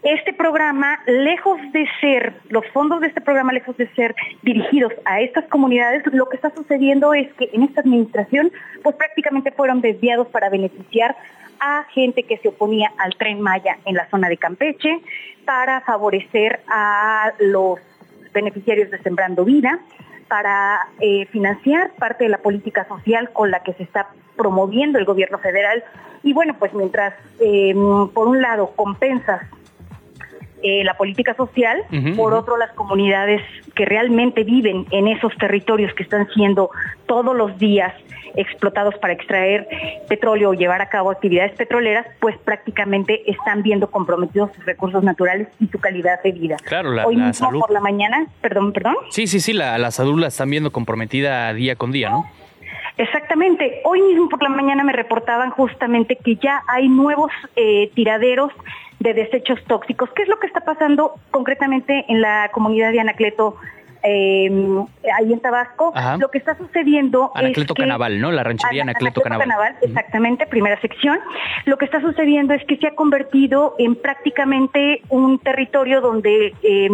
[0.05, 5.21] este programa, lejos de ser, los fondos de este programa, lejos de ser dirigidos a
[5.21, 8.53] estas comunidades, lo que está sucediendo es que en esta administración,
[8.83, 11.17] pues prácticamente fueron desviados para beneficiar
[11.59, 15.01] a gente que se oponía al tren Maya en la zona de Campeche,
[15.47, 17.79] para favorecer a los
[18.33, 19.79] beneficiarios de Sembrando Vida,
[20.29, 25.05] para eh, financiar parte de la política social con la que se está promoviendo el
[25.05, 25.83] gobierno federal.
[26.23, 27.75] Y bueno, pues mientras eh,
[28.13, 29.43] por un lado compensas
[30.67, 31.83] eh, la política social,
[32.17, 33.43] por otro las comunidades
[33.75, 36.71] que realmente viven en esos territorios que están siendo
[37.07, 37.93] todos los días
[38.35, 39.69] explotados para extraer
[40.09, 45.49] petróleo o llevar a cabo actividades petroleras, pues prácticamente están viendo comprometidos sus recursos naturales
[45.61, 46.57] y su calidad de vida.
[46.65, 48.97] Claro, la, Hoy mismo por la mañana, perdón, perdón.
[49.11, 52.25] Sí, sí, sí, la, la salud la están viendo comprometida día con día, ¿no?
[52.97, 53.81] Exactamente.
[53.85, 58.53] Hoy mismo por la mañana me reportaban justamente que ya hay nuevos eh, tiraderos
[59.05, 60.09] de desechos tóxicos.
[60.17, 63.57] ¿Qué es lo que está pasando concretamente en la comunidad de Anacleto?
[64.07, 64.51] Eh,
[65.19, 68.33] ahí en Tabasco, lo que está sucediendo Anacleto es Canaval, ¿no?
[68.33, 69.77] La ranchería Anacleto, Canaval.
[69.81, 71.19] Exactamente, primera sección.
[71.65, 76.89] Lo que está sucediendo es que se ha convertido en prácticamente un territorio donde eh,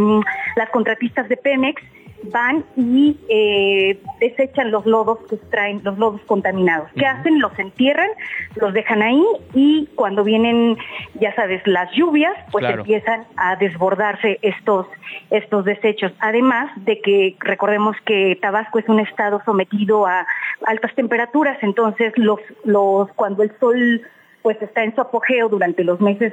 [0.54, 1.82] las contratistas de Pemex
[2.24, 6.90] van y eh, desechan los lodos que extraen, los lodos contaminados.
[6.94, 7.40] ¿Qué hacen?
[7.40, 8.10] Los entierran,
[8.56, 10.76] los dejan ahí y cuando vienen,
[11.14, 14.86] ya sabes, las lluvias, pues empiezan a desbordarse estos,
[15.30, 16.12] estos desechos.
[16.20, 20.26] Además de que recordemos que Tabasco es un estado sometido a
[20.66, 24.02] altas temperaturas, entonces los, los, cuando el sol
[24.42, 26.32] pues está en su apogeo durante los meses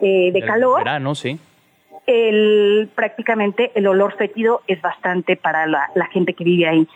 [0.00, 1.40] eh, de calor, verano, sí
[2.06, 6.88] el, prácticamente el olor fétido es bastante para la, gente que vive ahí.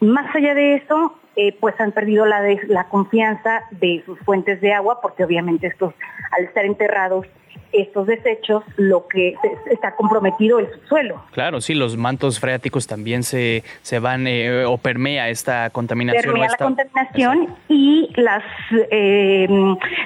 [0.00, 4.72] Más allá de eso, eh, pues han perdido la, la confianza de sus fuentes de
[4.72, 5.94] agua, porque obviamente estos,
[6.32, 7.26] al estar enterrados,
[7.72, 9.34] estos desechos, lo que
[9.70, 11.22] está comprometido el suelo.
[11.32, 16.32] Claro, sí, los mantos freáticos también se, se van eh, o permea esta contaminación.
[16.32, 18.42] Permea la contaminación y las
[18.90, 19.46] eh,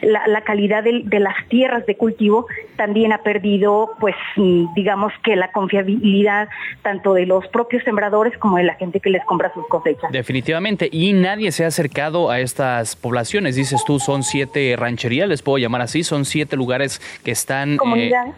[0.03, 4.15] la, calidad de, las tierras de cultivo también ha perdido, pues,
[4.75, 6.49] digamos que la confiabilidad
[6.83, 10.11] tanto de los propios sembradores como de la gente que les compra sus cosechas.
[10.13, 13.57] Definitivamente, y nadie se ha acercado a estas poblaciones.
[13.57, 17.79] Dices tú, son siete rancherías, les puedo llamar así, son siete lugares que están eh,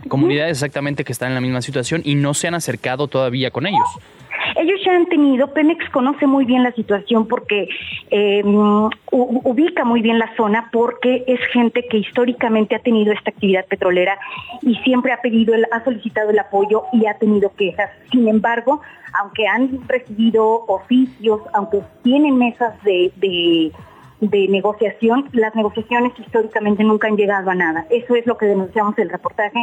[0.09, 0.57] comunidades.
[0.57, 3.87] exactamente que están en la misma situación y no se han acercado todavía con ellos.
[4.57, 7.69] Ellos ya han tenido, Pemex conoce muy bien la situación porque
[8.11, 13.67] em, ubica muy bien la zona porque es gente que históricamente ha tenido esta actividad
[13.67, 14.19] petrolera
[14.63, 17.91] y siempre ha pedido, ha solicitado el apoyo y ha tenido quejas.
[18.11, 18.81] Sin embargo,
[19.21, 23.73] aunque han recibido oficios, aunque tienen mesas de de
[24.21, 27.87] negociación, las negociaciones históricamente nunca han llegado a nada.
[27.91, 29.59] Eso es lo que denunciamos en el reportaje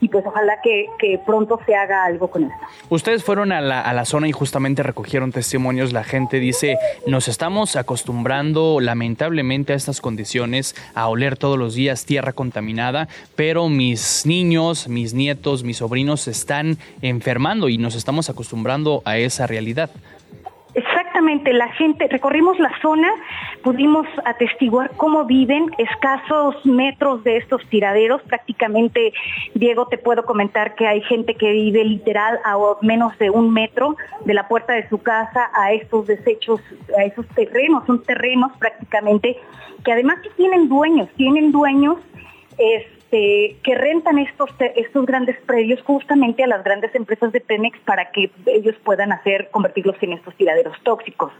[0.00, 0.88] y pues ojalá que,
[1.26, 2.66] pronto se haga algo con esto.
[2.90, 5.92] Ustedes fueron a la, a la zona y justamente recogieron testimonios.
[5.92, 6.76] La gente dice,
[7.06, 13.68] nos estamos acostumbrando lamentablemente a estas condiciones, a oler todos los días tierra contaminada, pero
[13.68, 19.90] mis niños, mis nietos, mis sobrinos están enfermando y nos estamos acostumbrando a esa realidad.
[21.14, 23.08] Exactamente, la gente, recorrimos la zona,
[23.62, 29.12] pudimos atestiguar cómo viven escasos metros de estos tiraderos, prácticamente,
[29.54, 33.96] Diego, te puedo comentar que hay gente que vive literal a menos de un metro
[34.24, 36.60] de la puerta de su casa a estos desechos,
[36.98, 39.36] a esos terrenos, son terrenos prácticamente,
[39.84, 41.98] que además tienen dueños, tienen dueños,
[42.58, 47.78] es, este, que rentan estos, estos grandes predios justamente a las grandes empresas de Pemex
[47.80, 51.32] para que ellos puedan hacer, convertirlos en estos tiraderos tóxicos.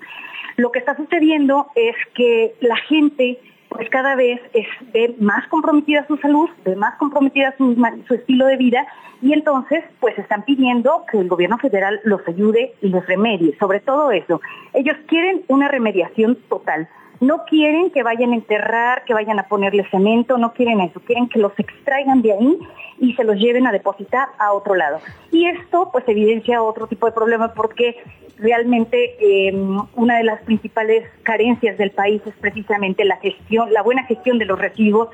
[0.57, 6.07] Lo que está sucediendo es que la gente pues cada vez es, ve más comprometida
[6.07, 7.75] su salud, ve más comprometida su,
[8.07, 8.87] su, estilo de vida
[9.21, 13.81] y entonces pues están pidiendo que el gobierno federal los ayude y los remedie, sobre
[13.81, 14.41] todo eso.
[14.75, 16.89] Ellos quieren una remediación total.
[17.21, 21.29] No quieren que vayan a enterrar, que vayan a ponerle cemento, no quieren eso, quieren
[21.29, 22.59] que los extraigan de ahí
[22.99, 25.01] y se los lleven a depositar a otro lado.
[25.31, 27.97] Y esto pues evidencia otro tipo de problema porque
[28.39, 29.17] realmente
[29.49, 34.39] em, una de las principales carencias del país es precisamente la gestión, la buena gestión
[34.39, 35.09] de los residuos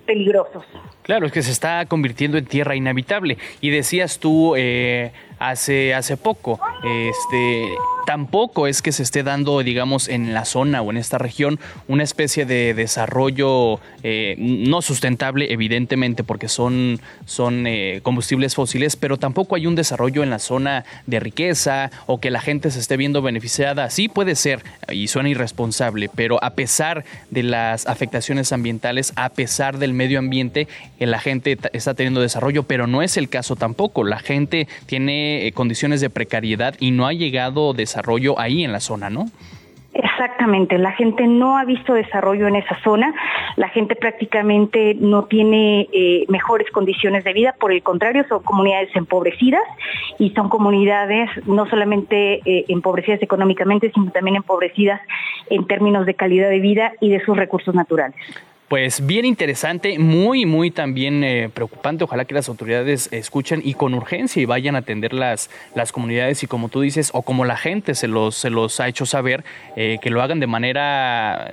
[0.00, 0.64] peligrosos.
[1.02, 3.38] Claro, es que se está convirtiendo en tierra inhabitable.
[3.60, 7.68] Y decías tú eh, hace, hace poco, este,
[8.06, 12.02] tampoco es que se esté dando, digamos, en la zona o en esta región una
[12.02, 19.56] especie de desarrollo eh, no sustentable, evidentemente, porque son, son eh, combustibles fósiles, pero tampoco
[19.56, 23.22] hay un desarrollo en la zona de riqueza o que la gente se esté viendo
[23.22, 23.90] beneficiada.
[23.90, 29.78] Sí puede ser, y suena irresponsable, pero a pesar de las afectaciones ambientales, a pesar
[29.90, 30.68] del medio ambiente,
[30.98, 34.04] eh, la gente está teniendo desarrollo, pero no es el caso tampoco.
[34.04, 38.80] La gente tiene eh, condiciones de precariedad y no ha llegado desarrollo ahí en la
[38.80, 39.26] zona, ¿no?
[39.92, 43.12] Exactamente, la gente no ha visto desarrollo en esa zona,
[43.56, 48.94] la gente prácticamente no tiene eh, mejores condiciones de vida, por el contrario, son comunidades
[48.94, 49.64] empobrecidas
[50.20, 52.40] y son comunidades no solamente
[52.72, 55.00] empobrecidas económicamente, sino también empobrecidas
[55.50, 58.14] en términos de calidad de vida y de sus recursos naturales
[58.70, 62.04] pues bien interesante, muy, muy también eh, preocupante.
[62.04, 66.44] Ojalá que las autoridades escuchen y con urgencia y vayan a atender las, las comunidades
[66.44, 69.42] y como tú dices, o como la gente se los, se los ha hecho saber,
[69.74, 71.52] eh, que lo hagan de manera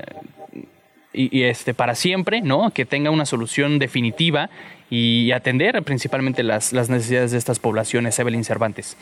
[1.12, 2.70] y, este para siempre, ¿no?
[2.70, 4.52] Que tenga una solución definitiva
[4.92, 8.96] y atender principalmente las, las necesidades de estas poblaciones, Evelyn Cervantes.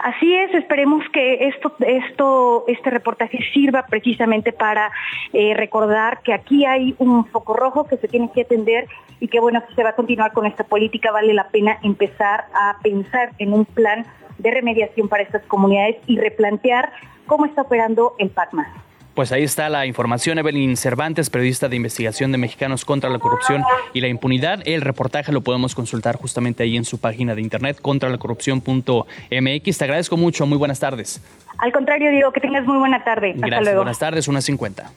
[0.00, 4.90] Así es, esperemos que esto, esto, este reportaje sirva precisamente para
[5.32, 8.86] eh, recordar que aquí hay un foco rojo que se tiene que atender
[9.20, 12.46] y que bueno, si se va a continuar con esta política, vale la pena empezar
[12.54, 14.06] a pensar en un plan
[14.38, 16.92] de remediación para estas comunidades y replantear
[17.26, 18.66] cómo está operando el PACMA.
[19.14, 20.38] Pues ahí está la información.
[20.38, 23.62] Evelyn Cervantes, periodista de investigación de Mexicanos contra la Corrupción
[23.92, 24.60] y la Impunidad.
[24.66, 29.78] El reportaje lo podemos consultar justamente ahí en su página de internet, contralacorrupción.mx.
[29.78, 30.46] Te agradezco mucho.
[30.46, 31.20] Muy buenas tardes.
[31.58, 33.30] Al contrario, digo que tengas muy buena tarde.
[33.34, 33.62] Hasta Gracias.
[33.64, 33.78] luego.
[33.78, 34.90] Buenas tardes, unas 50.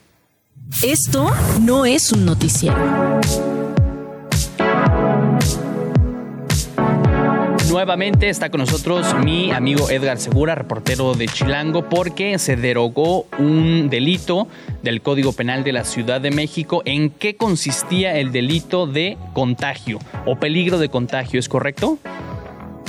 [0.84, 2.76] Esto no es un noticiero.
[7.70, 13.90] Nuevamente está con nosotros mi amigo Edgar Segura, reportero de Chilango, porque se derogó un
[13.90, 14.48] delito
[14.84, 16.82] del Código Penal de la Ciudad de México.
[16.86, 21.40] ¿En qué consistía el delito de contagio o peligro de contagio?
[21.40, 21.98] ¿Es correcto?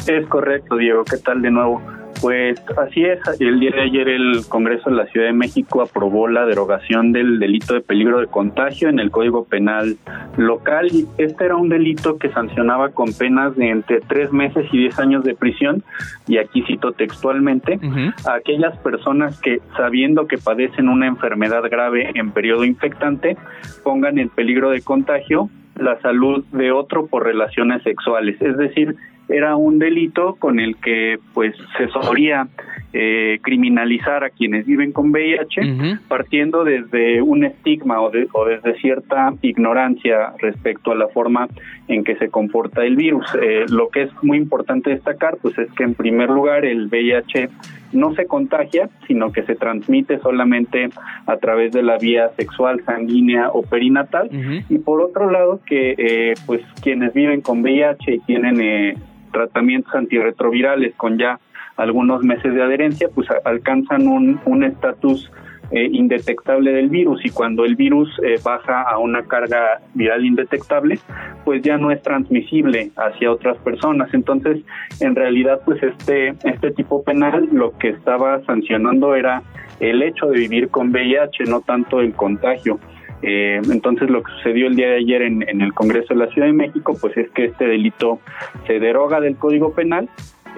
[0.06, 1.04] Es correcto, Diego.
[1.04, 1.82] ¿Qué tal de nuevo?
[2.20, 6.26] Pues así es, el día de ayer el Congreso de la Ciudad de México aprobó
[6.26, 9.96] la derogación del delito de peligro de contagio en el Código Penal
[10.36, 10.88] local.
[11.16, 15.22] Este era un delito que sancionaba con penas de entre tres meses y diez años
[15.22, 15.84] de prisión.
[16.26, 17.78] Y aquí cito textualmente
[18.26, 23.36] a aquellas personas que sabiendo que padecen una enfermedad grave en periodo infectante
[23.84, 28.96] pongan en peligro de contagio la salud de otro por relaciones sexuales, es decir,
[29.28, 32.48] era un delito con el que pues se solía
[32.92, 40.32] eh, criminalizar a quienes viven con VIH partiendo desde un estigma o, desde cierta ignorancia
[40.38, 41.48] respecto a la forma
[41.86, 43.26] en que se comporta el virus.
[43.42, 47.50] Eh, lo que es muy importante destacar pues es que en primer lugar el VIH
[47.92, 50.88] no se contagia, sino que se transmite solamente
[51.26, 54.30] a través de la vía sexual, sanguínea o perinatal.
[54.68, 58.94] Y por otro lado, que eh, pues quienes viven con VIH y tienen eh,
[59.30, 61.38] tratamientos antirretrovirales con ya
[61.76, 65.30] algunos meses de adherencia, pues alcanzan un estatus
[65.70, 70.98] eh, indetectable del virus y cuando el virus eh, baja a una carga viral indetectable,
[71.44, 74.08] pues ya no es transmisible hacia otras personas.
[74.14, 74.62] Entonces,
[75.00, 79.42] en realidad, pues este, este tipo penal lo que estaba sancionando era
[79.78, 82.80] el hecho de vivir con VIH, no tanto el contagio.
[83.22, 86.30] Eh, entonces lo que sucedió el día de ayer en, en, el Congreso de la
[86.32, 88.20] Ciudad de México, pues es que este delito
[88.66, 90.08] se deroga del Código Penal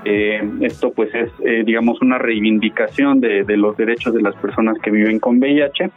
[0.04, 4.90] eh, esto pues es, eh, digamos, una reivindicación de, los derechos de las personas que
[4.90, 5.90] viven con VIH.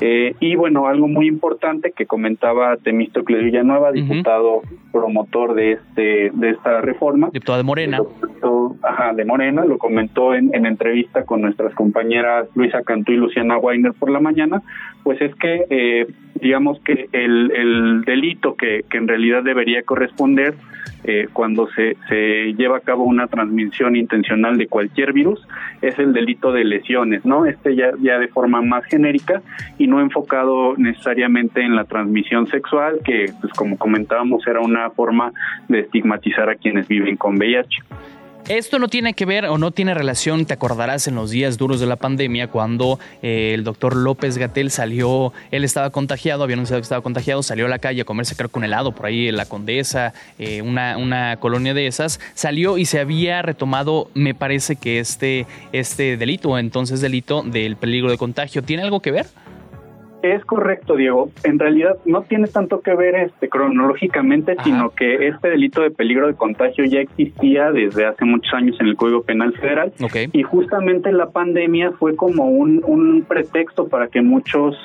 [0.00, 6.50] Eh, y bueno, algo muy importante que comentaba Temístocles Villanueva, diputado promotor de este de
[6.50, 7.30] esta reforma.
[7.32, 7.98] Diputado de Morena.
[8.82, 13.58] ajá, de Morena, lo comentó en, en entrevista con nuestras compañeras Luisa Cantú y Luciana
[13.58, 14.62] Weiner por la mañana,
[15.02, 16.06] pues es que eh,
[16.40, 20.54] digamos que el, el delito que, que en realidad debería corresponder
[21.04, 25.40] eh, cuando se, se lleva a cabo una transmisión intencional de cualquier virus
[25.80, 27.46] es el delito de lesiones, ¿no?
[27.46, 29.40] Este ya, ya de forma más genérica
[29.78, 35.32] y no enfocado necesariamente en la transmisión sexual, que pues como comentábamos era una forma
[35.68, 37.82] de estigmatizar a quienes viven con VIH.
[38.46, 41.80] Esto no tiene que ver o no tiene relación, te acordarás en los días duros
[41.80, 46.80] de la pandemia cuando eh, el doctor López Gatel salió, él estaba contagiado, había anunciado
[46.80, 49.36] que estaba contagiado, salió a la calle a comerse creo con helado por ahí en
[49.36, 54.76] la Condesa, eh, una, una colonia de esas, salió y se había retomado, me parece
[54.76, 59.26] que este, este delito, entonces delito del peligro de contagio, ¿tiene algo que ver?
[60.22, 61.30] Es correcto, Diego.
[61.44, 66.26] En realidad no tiene tanto que ver este cronológicamente, sino que este delito de peligro
[66.26, 69.92] de contagio ya existía desde hace muchos años en el Código Penal Federal.
[70.32, 74.76] Y justamente la pandemia fue como un, un pretexto para que muchos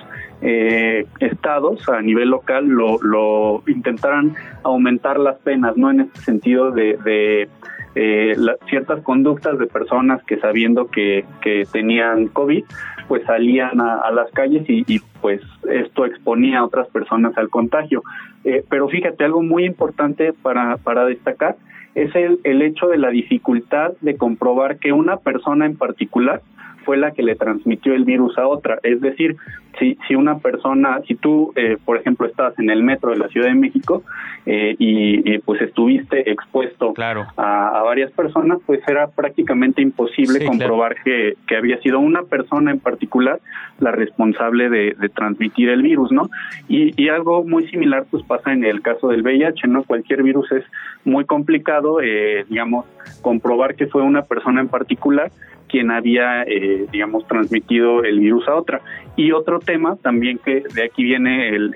[0.41, 5.89] eh, estados a nivel local lo, lo intentaran aumentar las penas, ¿no?
[5.89, 7.49] En este sentido de, de
[7.95, 8.35] eh,
[8.69, 12.65] ciertas conductas de personas que sabiendo que, que tenían COVID,
[13.07, 18.03] pues salían a, las calles y, pues esto exponía a otras personas al contagio.
[18.43, 21.55] Eh, pero fíjate, algo muy importante para, para destacar
[21.95, 26.41] es el, el hecho de la dificultad de comprobar que una persona en particular
[26.85, 28.79] fue la que le transmitió el virus a otra.
[28.83, 29.35] Es decir,
[29.79, 33.27] si, si una persona, si tú, eh, por ejemplo, estás en el metro de la
[33.29, 34.03] Ciudad de México
[34.45, 36.93] eh, y, pues estuviste expuesto
[37.37, 42.79] a, varias personas, pues era prácticamente imposible comprobar que, que, había sido una persona en
[42.79, 43.39] particular
[43.79, 46.29] la responsable de, transmitir el virus, ¿no?
[46.67, 49.83] Y, y, algo muy similar pues pasa en el caso del VIH, ¿no?
[49.83, 50.63] Cualquier virus es
[51.05, 52.85] muy complicado, eh, digamos,
[53.21, 55.31] comprobar que fue una persona en particular
[55.73, 58.79] quien había, eh, digamos, transmitido el virus a otra.
[59.15, 61.73] Y otro tema también que de aquí viene el,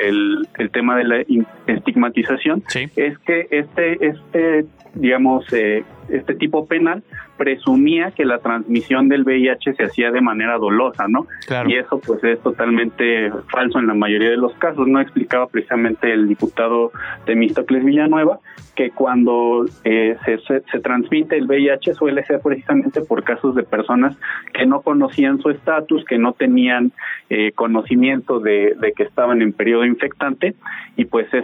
[0.55, 1.25] el, tema de la
[1.65, 2.63] estigmatización,
[2.95, 7.03] es que este, este digamos, eh, este tipo penal
[7.37, 11.27] presumía que la transmisión del VIH se hacía de manera dolosa, ¿no?
[11.67, 14.99] Y eso pues es totalmente falso en la mayoría de los casos, ¿no?
[14.99, 16.91] Explicaba precisamente el diputado
[17.25, 18.39] Temístocles Villanueva
[18.75, 24.15] que cuando eh, se, se, transmite el VIH suele ser precisamente por casos de personas
[24.53, 26.91] que no conocían su estatus, que no tenían
[27.31, 30.53] eh, conocimiento de, de que estaban en periodo infectante
[30.95, 31.43] y pues es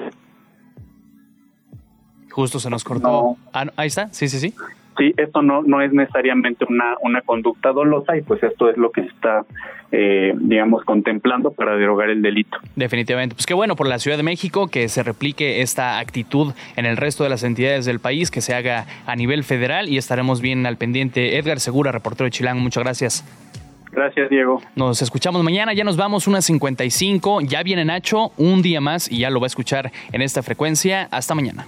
[2.34, 3.38] Justo se nos cortó.
[3.54, 4.56] Ah, ahí está, sí, sí, sí.
[4.98, 8.92] Sí, esto no, no es necesariamente una, una conducta dolosa y pues esto es lo
[8.92, 9.46] que se está,
[9.92, 12.58] eh, digamos, contemplando para derogar el delito.
[12.76, 13.36] Definitivamente.
[13.36, 16.98] Pues qué bueno por la Ciudad de México que se replique esta actitud en el
[16.98, 20.66] resto de las entidades del país, que se haga a nivel federal y estaremos bien
[20.66, 21.38] al pendiente.
[21.38, 23.26] Edgar Segura, reportero de Chilango, muchas gracias.
[23.92, 24.60] Gracias, Diego.
[24.76, 29.20] Nos escuchamos mañana, ya nos vamos unas 55, ya viene Nacho, un día más y
[29.20, 31.08] ya lo va a escuchar en esta frecuencia.
[31.12, 31.68] Hasta mañana.